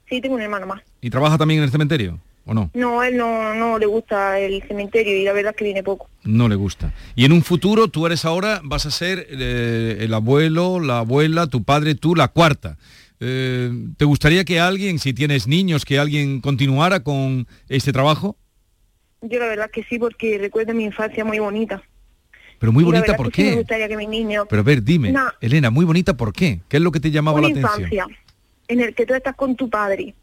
[0.09, 0.81] Sí, tengo un hermano más.
[0.99, 2.19] ¿Y trabaja también en el cementerio?
[2.45, 2.69] ¿O no?
[2.73, 6.09] No, él no, no le gusta el cementerio y la verdad es que viene poco.
[6.23, 6.93] No le gusta.
[7.15, 11.47] Y en un futuro, tú eres ahora, vas a ser eh, el abuelo, la abuela,
[11.47, 12.77] tu padre, tú, la cuarta.
[13.21, 18.35] Eh, ¿Te gustaría que alguien, si tienes niños, que alguien continuara con este trabajo?
[19.21, 21.81] Yo la verdad que sí, porque recuerdo mi infancia muy bonita.
[22.59, 23.55] Pero muy Y bonita, ¿por que sí me qué?
[23.59, 24.47] gustaría que mis niños...
[24.49, 26.59] Pero a ver, dime, Una- Elena, muy bonita, ¿por qué?
[26.67, 27.83] ¿Qué es lo que te llamaba una la atención?
[27.93, 28.05] infancia
[28.67, 30.13] en el que tú estás con tu padre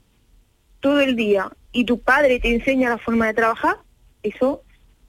[0.81, 3.77] todo el día y tu padre te enseña la forma de trabajar,
[4.23, 4.63] eso,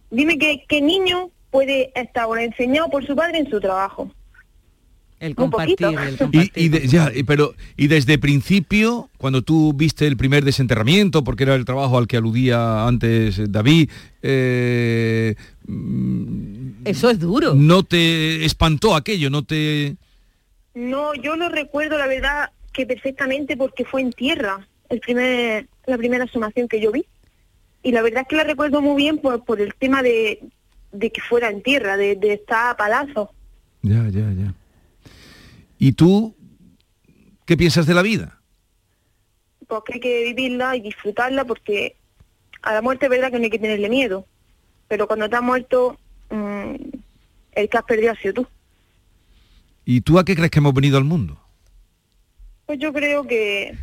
[0.09, 4.12] dime que qué niño puede estar ahora enseñado por su padre en su trabajo.
[5.20, 6.51] El compartir, el compartir.
[6.55, 11.24] Y, y de- ya, y- pero y desde principio, cuando tú viste el primer desenterramiento,
[11.24, 13.89] porque era el trabajo al que aludía antes eh, David,
[14.24, 15.36] eh,
[16.86, 17.53] Eso es duro.
[17.53, 19.95] no te espantó aquello, no te...
[20.74, 25.98] No, yo lo recuerdo la verdad que perfectamente porque fue en tierra, el primer, la
[25.98, 27.06] primera sumación que yo vi.
[27.84, 30.40] Y la verdad es que la recuerdo muy bien por, por el tema de,
[30.92, 33.30] de que fuera en tierra, de, de estar a palazos.
[33.82, 34.54] Ya, ya, ya.
[35.80, 36.36] ¿Y tú
[37.46, 38.42] qué piensas de la vida?
[39.72, 41.96] porque hay que vivirla y disfrutarla porque
[42.62, 44.28] a la muerte es verdad que no hay que tenerle miedo,
[44.90, 45.98] pero cuando te has muerto,
[46.30, 46.76] mm,
[47.54, 48.48] el que has perdido ha sido tú.
[49.86, 51.40] ¿Y tú a qué crees que hemos venido al mundo?
[52.66, 53.74] Pues yo creo que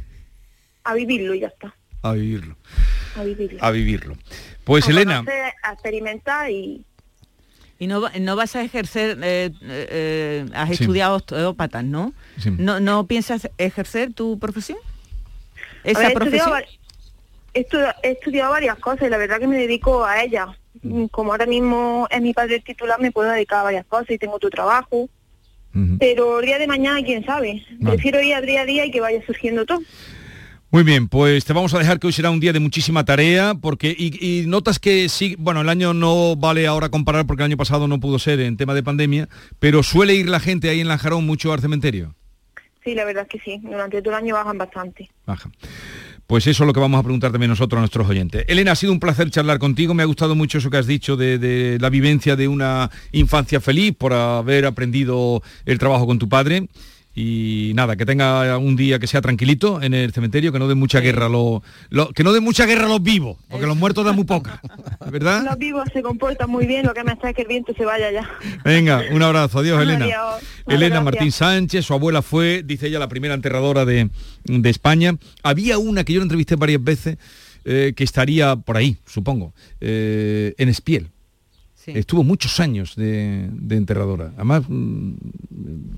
[0.84, 2.56] a vivirlo y ya está, A vivirlo.
[3.16, 3.58] a vivirlo.
[3.62, 4.16] A vivirlo.
[4.64, 6.84] Pues A Elena, conocer, a experimentar y
[7.80, 10.82] Y no, va- no vas a ejercer, eh, eh, has Sí.
[10.82, 12.12] estudiado osteópatas, ¿no?
[12.38, 12.50] Sí.
[12.50, 12.80] ¿no?
[12.80, 14.78] ¿No piensas ejercer tu profesión?
[15.84, 16.80] Esa ver, estudiado, profesión.
[17.54, 20.48] he estu- he estudiado varias cosas y la verdad que me dedico a ellas.
[20.82, 24.10] Mm, Como ahora mismo es mi padre el titular, me puedo dedicar a varias cosas
[24.10, 25.08] y tengo tu trabajo.
[26.00, 27.62] Pero el día de mañana, quién sabe.
[27.78, 27.94] Vale.
[27.94, 29.80] Prefiero ir a día a día y que vaya surgiendo todo.
[30.70, 33.54] Muy bien, pues te vamos a dejar que hoy será un día de muchísima tarea,
[33.54, 37.46] porque y, y notas que sí, bueno, el año no vale ahora comparar porque el
[37.46, 40.80] año pasado no pudo ser en tema de pandemia, pero suele ir la gente ahí
[40.80, 42.14] en Lanjarón mucho al cementerio.
[42.84, 43.60] Sí, la verdad es que sí.
[43.62, 45.08] Durante todo el año bajan bastante.
[45.26, 45.50] Baja.
[46.26, 48.44] Pues eso es lo que vamos a preguntar también nosotros a nuestros oyentes.
[48.48, 51.16] Elena, ha sido un placer charlar contigo, me ha gustado mucho eso que has dicho
[51.16, 56.28] de, de la vivencia de una infancia feliz por haber aprendido el trabajo con tu
[56.28, 56.68] padre.
[57.20, 60.76] Y nada, que tenga un día que sea tranquilito en el cementerio, que no dé
[60.76, 63.76] mucha guerra a los, lo- que no dé mucha guerra a los vivos, porque los
[63.76, 64.60] muertos dan muy poca,
[65.10, 65.42] ¿verdad?
[65.44, 67.84] Los vivos se comportan muy bien, lo que me está es que el viento se
[67.84, 68.30] vaya ya.
[68.64, 70.04] Venga, un abrazo, adiós Elena.
[70.04, 70.42] Adiós.
[70.68, 71.04] Elena Gracias.
[71.04, 74.10] Martín Sánchez, su abuela fue, dice ella, la primera enterradora de,
[74.44, 75.16] de España.
[75.42, 77.18] Había una que yo la entrevisté varias veces,
[77.64, 81.08] eh, que estaría por ahí, supongo, eh, en Espiel.
[81.86, 84.32] Estuvo muchos años de, de enterradora.
[84.36, 85.12] Además, mm,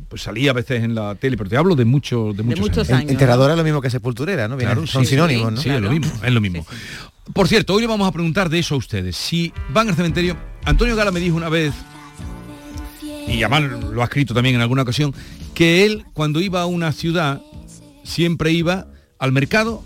[0.08, 3.10] pues salía a veces en la tele, pero te hablo de, mucho, de muchos, años.
[3.10, 4.56] Enterradora es lo mismo que sepulturera, ¿no?
[4.56, 5.60] Claro, son sí, sinónimos, sí, ¿no?
[5.62, 6.66] Sí, es lo mismo, es lo mismo.
[7.32, 9.16] Por cierto, hoy le vamos a preguntar de eso a ustedes.
[9.16, 11.72] Si van al cementerio, Antonio Gala me dijo una vez,
[13.28, 15.14] y además lo ha escrito también en alguna ocasión,
[15.54, 17.40] que él cuando iba a una ciudad
[18.02, 18.86] siempre iba
[19.18, 19.84] al mercado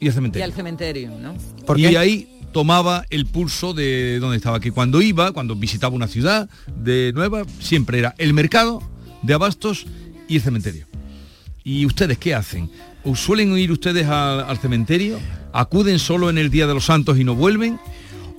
[0.00, 0.44] y al Y cementerio.
[0.44, 1.34] al cementerio, ¿no?
[1.76, 6.48] y ahí tomaba el pulso de dónde estaba, que cuando iba, cuando visitaba una ciudad
[6.76, 8.82] de nueva, siempre era el mercado
[9.24, 9.86] de abastos
[10.28, 10.86] y el cementerio.
[11.62, 12.70] ¿Y ustedes qué hacen?
[13.04, 15.18] ¿O ¿Suelen ir ustedes al, cementerio?
[15.52, 17.78] ¿Acuden solo en el Día de los Santos y no vuelven?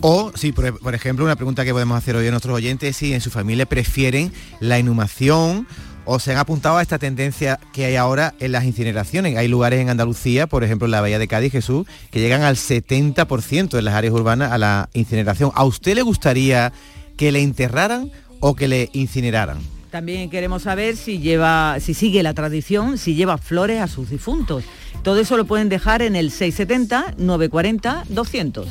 [0.01, 2.97] O, sí, por, por ejemplo, una pregunta que podemos hacer hoy a nuestros oyentes es
[2.97, 5.67] si en su familia prefieren la inhumación
[6.05, 9.37] o se han apuntado a esta tendencia que hay ahora en las incineraciones.
[9.37, 12.55] Hay lugares en Andalucía, por ejemplo en la Bahía de Cádiz, Jesús, que llegan al
[12.57, 15.51] 70% en las áreas urbanas a la incineración.
[15.55, 16.71] ¿A usted le gustaría
[17.17, 19.74] que le enterraran o que le incineraran?
[19.95, 24.65] También queremos saber si lleva, si sigue la tradición, si lleva flores a sus difuntos.
[25.03, 28.67] Todo eso lo pueden dejar en el 670 940 200.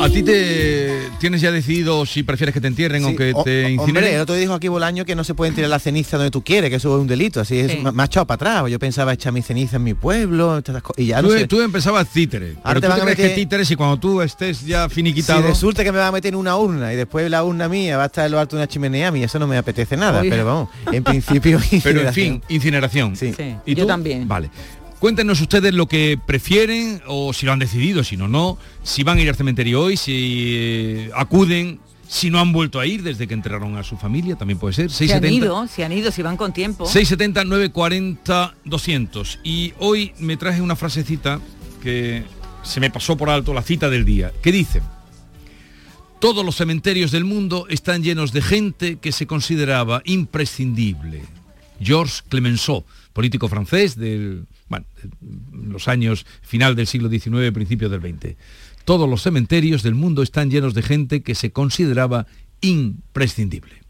[0.00, 3.80] ¿A ti te tienes ya decidido si prefieres que te entierren o que te incineren?
[3.80, 6.30] Hombre, el otro día dijo aquí Bolaño que no se pueden tirar la ceniza donde
[6.30, 7.82] tú quieres, que eso es un delito, así es, Sí.
[7.84, 8.70] ha echado para atrás.
[8.70, 10.62] Yo pensaba echar mi ceniza en mi pueblo,
[10.96, 11.46] y ya no tú, sé.
[11.48, 13.96] tú empezabas títere, Ahora pero te tú van a crees que meter- títeres y cuando
[13.98, 15.42] tú estés ya finiquitado...
[15.42, 17.96] Si resulta que me va a meter en una urna y después la urna mía
[17.96, 19.96] va a estar en lo alto de una chimenea, a mí eso no me apetece
[19.96, 20.30] nada, Oye.
[20.30, 23.16] pero vamos, en principio Pero en fin, incineración.
[23.16, 23.34] Sí.
[23.66, 23.88] ¿Y yo tú?
[23.88, 24.26] también.
[24.28, 24.50] Vale.
[24.98, 29.18] Cuéntenos ustedes lo que prefieren o si lo han decidido, si no, no, si van
[29.18, 31.78] a ir al cementerio hoy, si eh, acuden,
[32.08, 34.90] si no han vuelto a ir desde que enterraron a su familia, también puede ser.
[34.90, 36.84] Se han 670 ido, se han ido, si van con tiempo.
[36.84, 41.40] 670 940 200 y hoy me traje una frasecita
[41.80, 42.24] que
[42.64, 44.82] se me pasó por alto la cita del día que dice
[46.18, 51.22] todos los cementerios del mundo están llenos de gente que se consideraba imprescindible
[51.80, 54.86] Georges Clemenceau político francés del bueno,
[55.52, 58.36] los años final del siglo XIX principios del XX
[58.84, 62.26] todos los cementerios del mundo están llenos de gente que se consideraba
[62.60, 63.82] imprescindible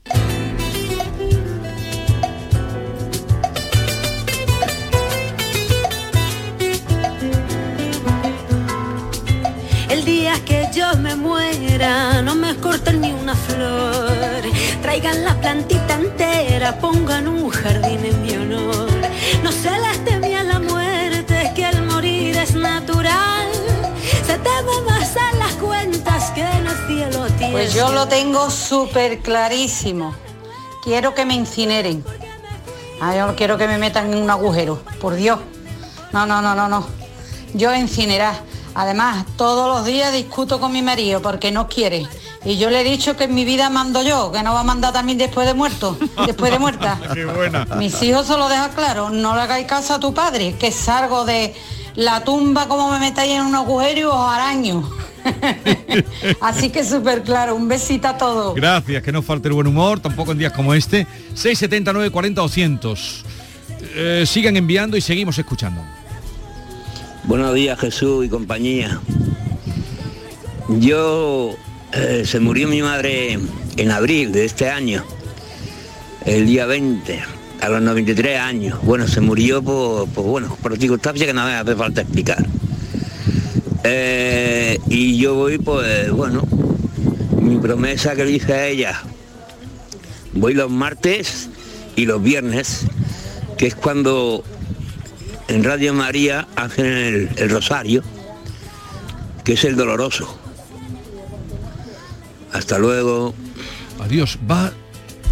[9.88, 14.42] El día que yo me muera, no me corten ni una flor.
[14.82, 18.88] Traigan la plantita entera, pongan un jardín en mi honor.
[19.42, 20.04] No se les
[27.50, 30.14] Pues yo lo tengo súper clarísimo.
[30.82, 32.04] Quiero que me incineren.
[33.00, 35.38] Ah, yo no quiero que me metan en un agujero, por Dios.
[36.12, 36.86] No, no, no, no, no.
[37.54, 38.34] Yo incinerar.
[38.74, 42.06] Además, todos los días discuto con mi marido porque no quiere.
[42.44, 44.64] Y yo le he dicho que en mi vida mando yo, que no va a
[44.64, 45.96] mandar también después de muerto,
[46.26, 47.00] después de muerta.
[47.14, 47.64] Qué buena.
[47.76, 51.24] Mis hijos se lo dejan claro, no le hagáis caso a tu padre, que salgo
[51.24, 51.56] de
[51.96, 54.88] la tumba como me metáis en un agujero y os araño.
[56.40, 58.54] Así que súper claro, un besito a todos.
[58.54, 61.06] Gracias, que no falte el buen humor, tampoco en días como este.
[61.34, 63.24] 679 40 200.
[63.94, 65.82] Eh, sigan enviando y seguimos escuchando.
[67.24, 69.00] Buenos días Jesús y compañía.
[70.68, 71.56] Yo
[71.92, 73.38] eh, se murió mi madre
[73.76, 75.04] en abril de este año,
[76.24, 77.20] el día 20,
[77.60, 78.78] a los 93 años.
[78.82, 82.44] Bueno, se murió por, por, bueno, por circunstancias que no me hace falta explicar.
[83.90, 86.42] Eh, y yo voy, pues bueno,
[87.40, 89.02] mi promesa que le hice a ella,
[90.34, 91.48] voy los martes
[91.96, 92.86] y los viernes,
[93.56, 94.44] que es cuando
[95.48, 98.02] en Radio María hacen el, el rosario,
[99.42, 100.38] que es el doloroso.
[102.52, 103.34] Hasta luego.
[104.00, 104.38] Adiós.
[104.50, 104.70] Va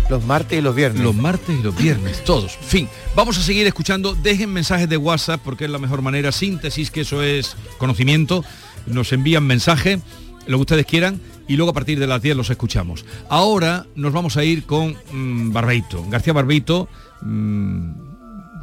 [0.08, 1.02] los martes y los viernes.
[1.02, 2.56] Los martes y los viernes, todos.
[2.56, 4.14] Fin, vamos a seguir escuchando.
[4.14, 6.32] Dejen mensajes de WhatsApp porque es la mejor manera.
[6.32, 8.44] Síntesis, que eso es conocimiento.
[8.86, 10.00] Nos envían mensaje,
[10.46, 13.04] lo que ustedes quieran, y luego a partir de las 10 los escuchamos.
[13.28, 16.04] Ahora nos vamos a ir con mmm, Barbeito.
[16.08, 16.88] García Barbeito
[17.22, 17.90] mmm,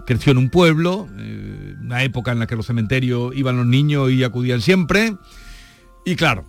[0.05, 4.11] creció en un pueblo, eh, una época en la que los cementerios iban los niños
[4.11, 5.17] y acudían siempre.
[6.05, 6.45] Y claro,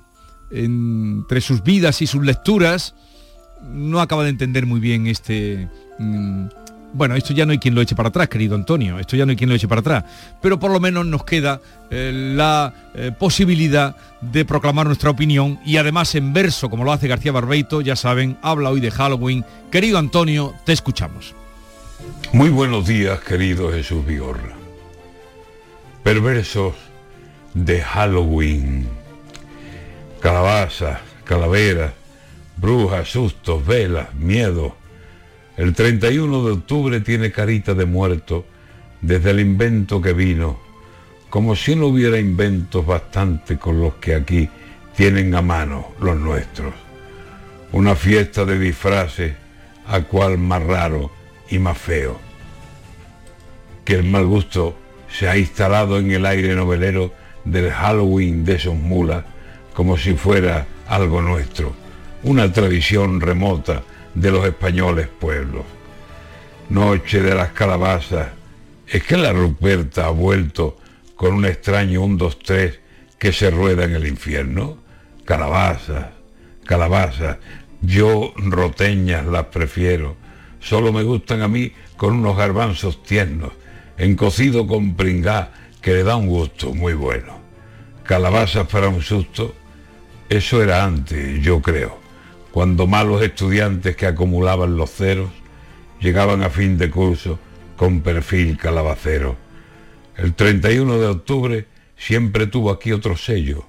[0.50, 2.94] entre sus vidas y sus lecturas,
[3.70, 5.68] no acaba de entender muy bien este...
[5.98, 6.46] Mmm,
[6.94, 9.30] bueno, esto ya no hay quien lo eche para atrás, querido Antonio, esto ya no
[9.30, 10.04] hay quien lo eche para atrás,
[10.40, 11.60] pero por lo menos nos queda
[11.90, 17.08] eh, la eh, posibilidad de proclamar nuestra opinión y además en verso, como lo hace
[17.08, 19.44] García Barbeito, ya saben, habla hoy de Halloween.
[19.72, 21.34] Querido Antonio, te escuchamos.
[22.32, 24.54] Muy buenos días, querido Jesús Vigorra.
[26.04, 26.74] Perversos
[27.54, 28.86] de Halloween.
[30.20, 31.92] Calabazas, calaveras,
[32.64, 34.74] brujas, sustos, velas, miedo.
[35.58, 38.46] El 31 de octubre tiene carita de muerto
[39.02, 40.58] desde el invento que vino,
[41.28, 44.48] como si no hubiera inventos bastante con los que aquí
[44.96, 46.72] tienen a mano los nuestros.
[47.72, 49.34] Una fiesta de disfraces,
[49.86, 51.10] a cual más raro
[51.50, 52.18] y más feo.
[53.84, 54.74] Que el mal gusto
[55.10, 57.12] se ha instalado en el aire novelero
[57.44, 59.22] del Halloween de esos mulas,
[59.74, 61.83] como si fuera algo nuestro,
[62.24, 63.82] una tradición remota
[64.14, 65.64] de los españoles pueblos.
[66.70, 68.28] Noche de las calabazas,
[68.88, 70.78] es que la Ruperta ha vuelto
[71.16, 72.80] con un extraño un, dos, tres
[73.18, 74.78] que se rueda en el infierno.
[75.26, 76.06] Calabazas,
[76.64, 77.38] calabazas,
[77.82, 80.16] yo roteñas las prefiero,
[80.60, 83.52] solo me gustan a mí con unos garbanzos tiernos,
[83.98, 85.52] en cocido con pringá
[85.82, 87.38] que le da un gusto muy bueno.
[88.04, 89.54] Calabazas para un susto,
[90.30, 92.03] eso era antes, yo creo
[92.54, 95.30] cuando malos estudiantes que acumulaban los ceros
[95.98, 97.40] llegaban a fin de curso
[97.76, 99.36] con perfil calabacero.
[100.16, 103.66] El 31 de octubre siempre tuvo aquí otro sello,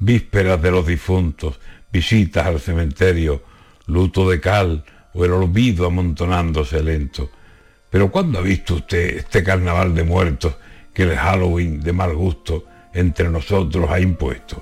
[0.00, 1.60] vísperas de los difuntos,
[1.92, 3.44] visitas al cementerio,
[3.86, 7.30] luto de cal o el olvido amontonándose lento.
[7.88, 10.56] Pero ¿cuándo ha visto usted este carnaval de muertos
[10.92, 14.60] que el Halloween de mal gusto entre nosotros ha impuesto?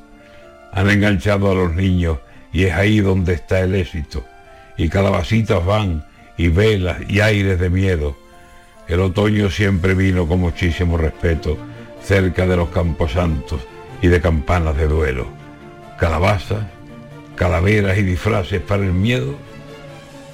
[0.72, 2.18] Han enganchado a los niños
[2.56, 4.24] y es ahí donde está el éxito.
[4.78, 6.06] Y calabacitas van
[6.38, 8.16] y velas y aires de miedo.
[8.88, 11.58] El otoño siempre vino con muchísimo respeto
[12.02, 13.60] cerca de los camposantos
[14.00, 15.26] y de campanas de duelo.
[15.98, 16.64] Calabazas,
[17.34, 19.36] calaveras y disfraces para el miedo.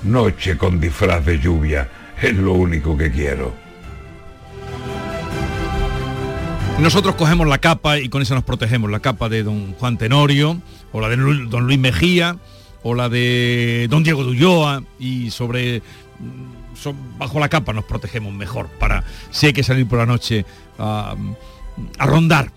[0.05, 1.89] Noche con disfraz de lluvia
[2.23, 3.53] es lo único que quiero.
[6.79, 10.61] Nosotros cogemos la capa y con esa nos protegemos, la capa de don Juan Tenorio,
[10.93, 12.37] o la de don Luis Mejía,
[12.83, 15.81] o la de don Diego Dulloa, y sobre
[16.19, 20.45] mm, bajo la capa nos protegemos mejor para si hay que salir por la noche
[20.79, 21.15] a,
[21.99, 22.51] a rondar.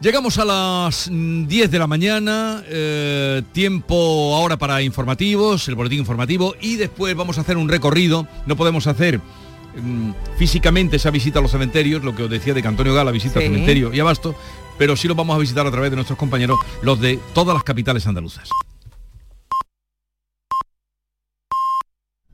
[0.00, 6.00] Llegamos a las mm, 10 de la mañana, eh, tiempo ahora para informativos, el boletín
[6.00, 8.26] informativo, y después vamos a hacer un recorrido.
[8.46, 12.60] No podemos hacer mm, físicamente esa visita a los cementerios, lo que os decía de
[12.60, 13.46] que Antonio Gala visita Sí.
[13.46, 14.34] al cementerio y Abasto,
[14.78, 17.64] pero sí lo vamos a visitar a través de nuestros compañeros, los de todas las
[17.64, 18.48] capitales andaluzas.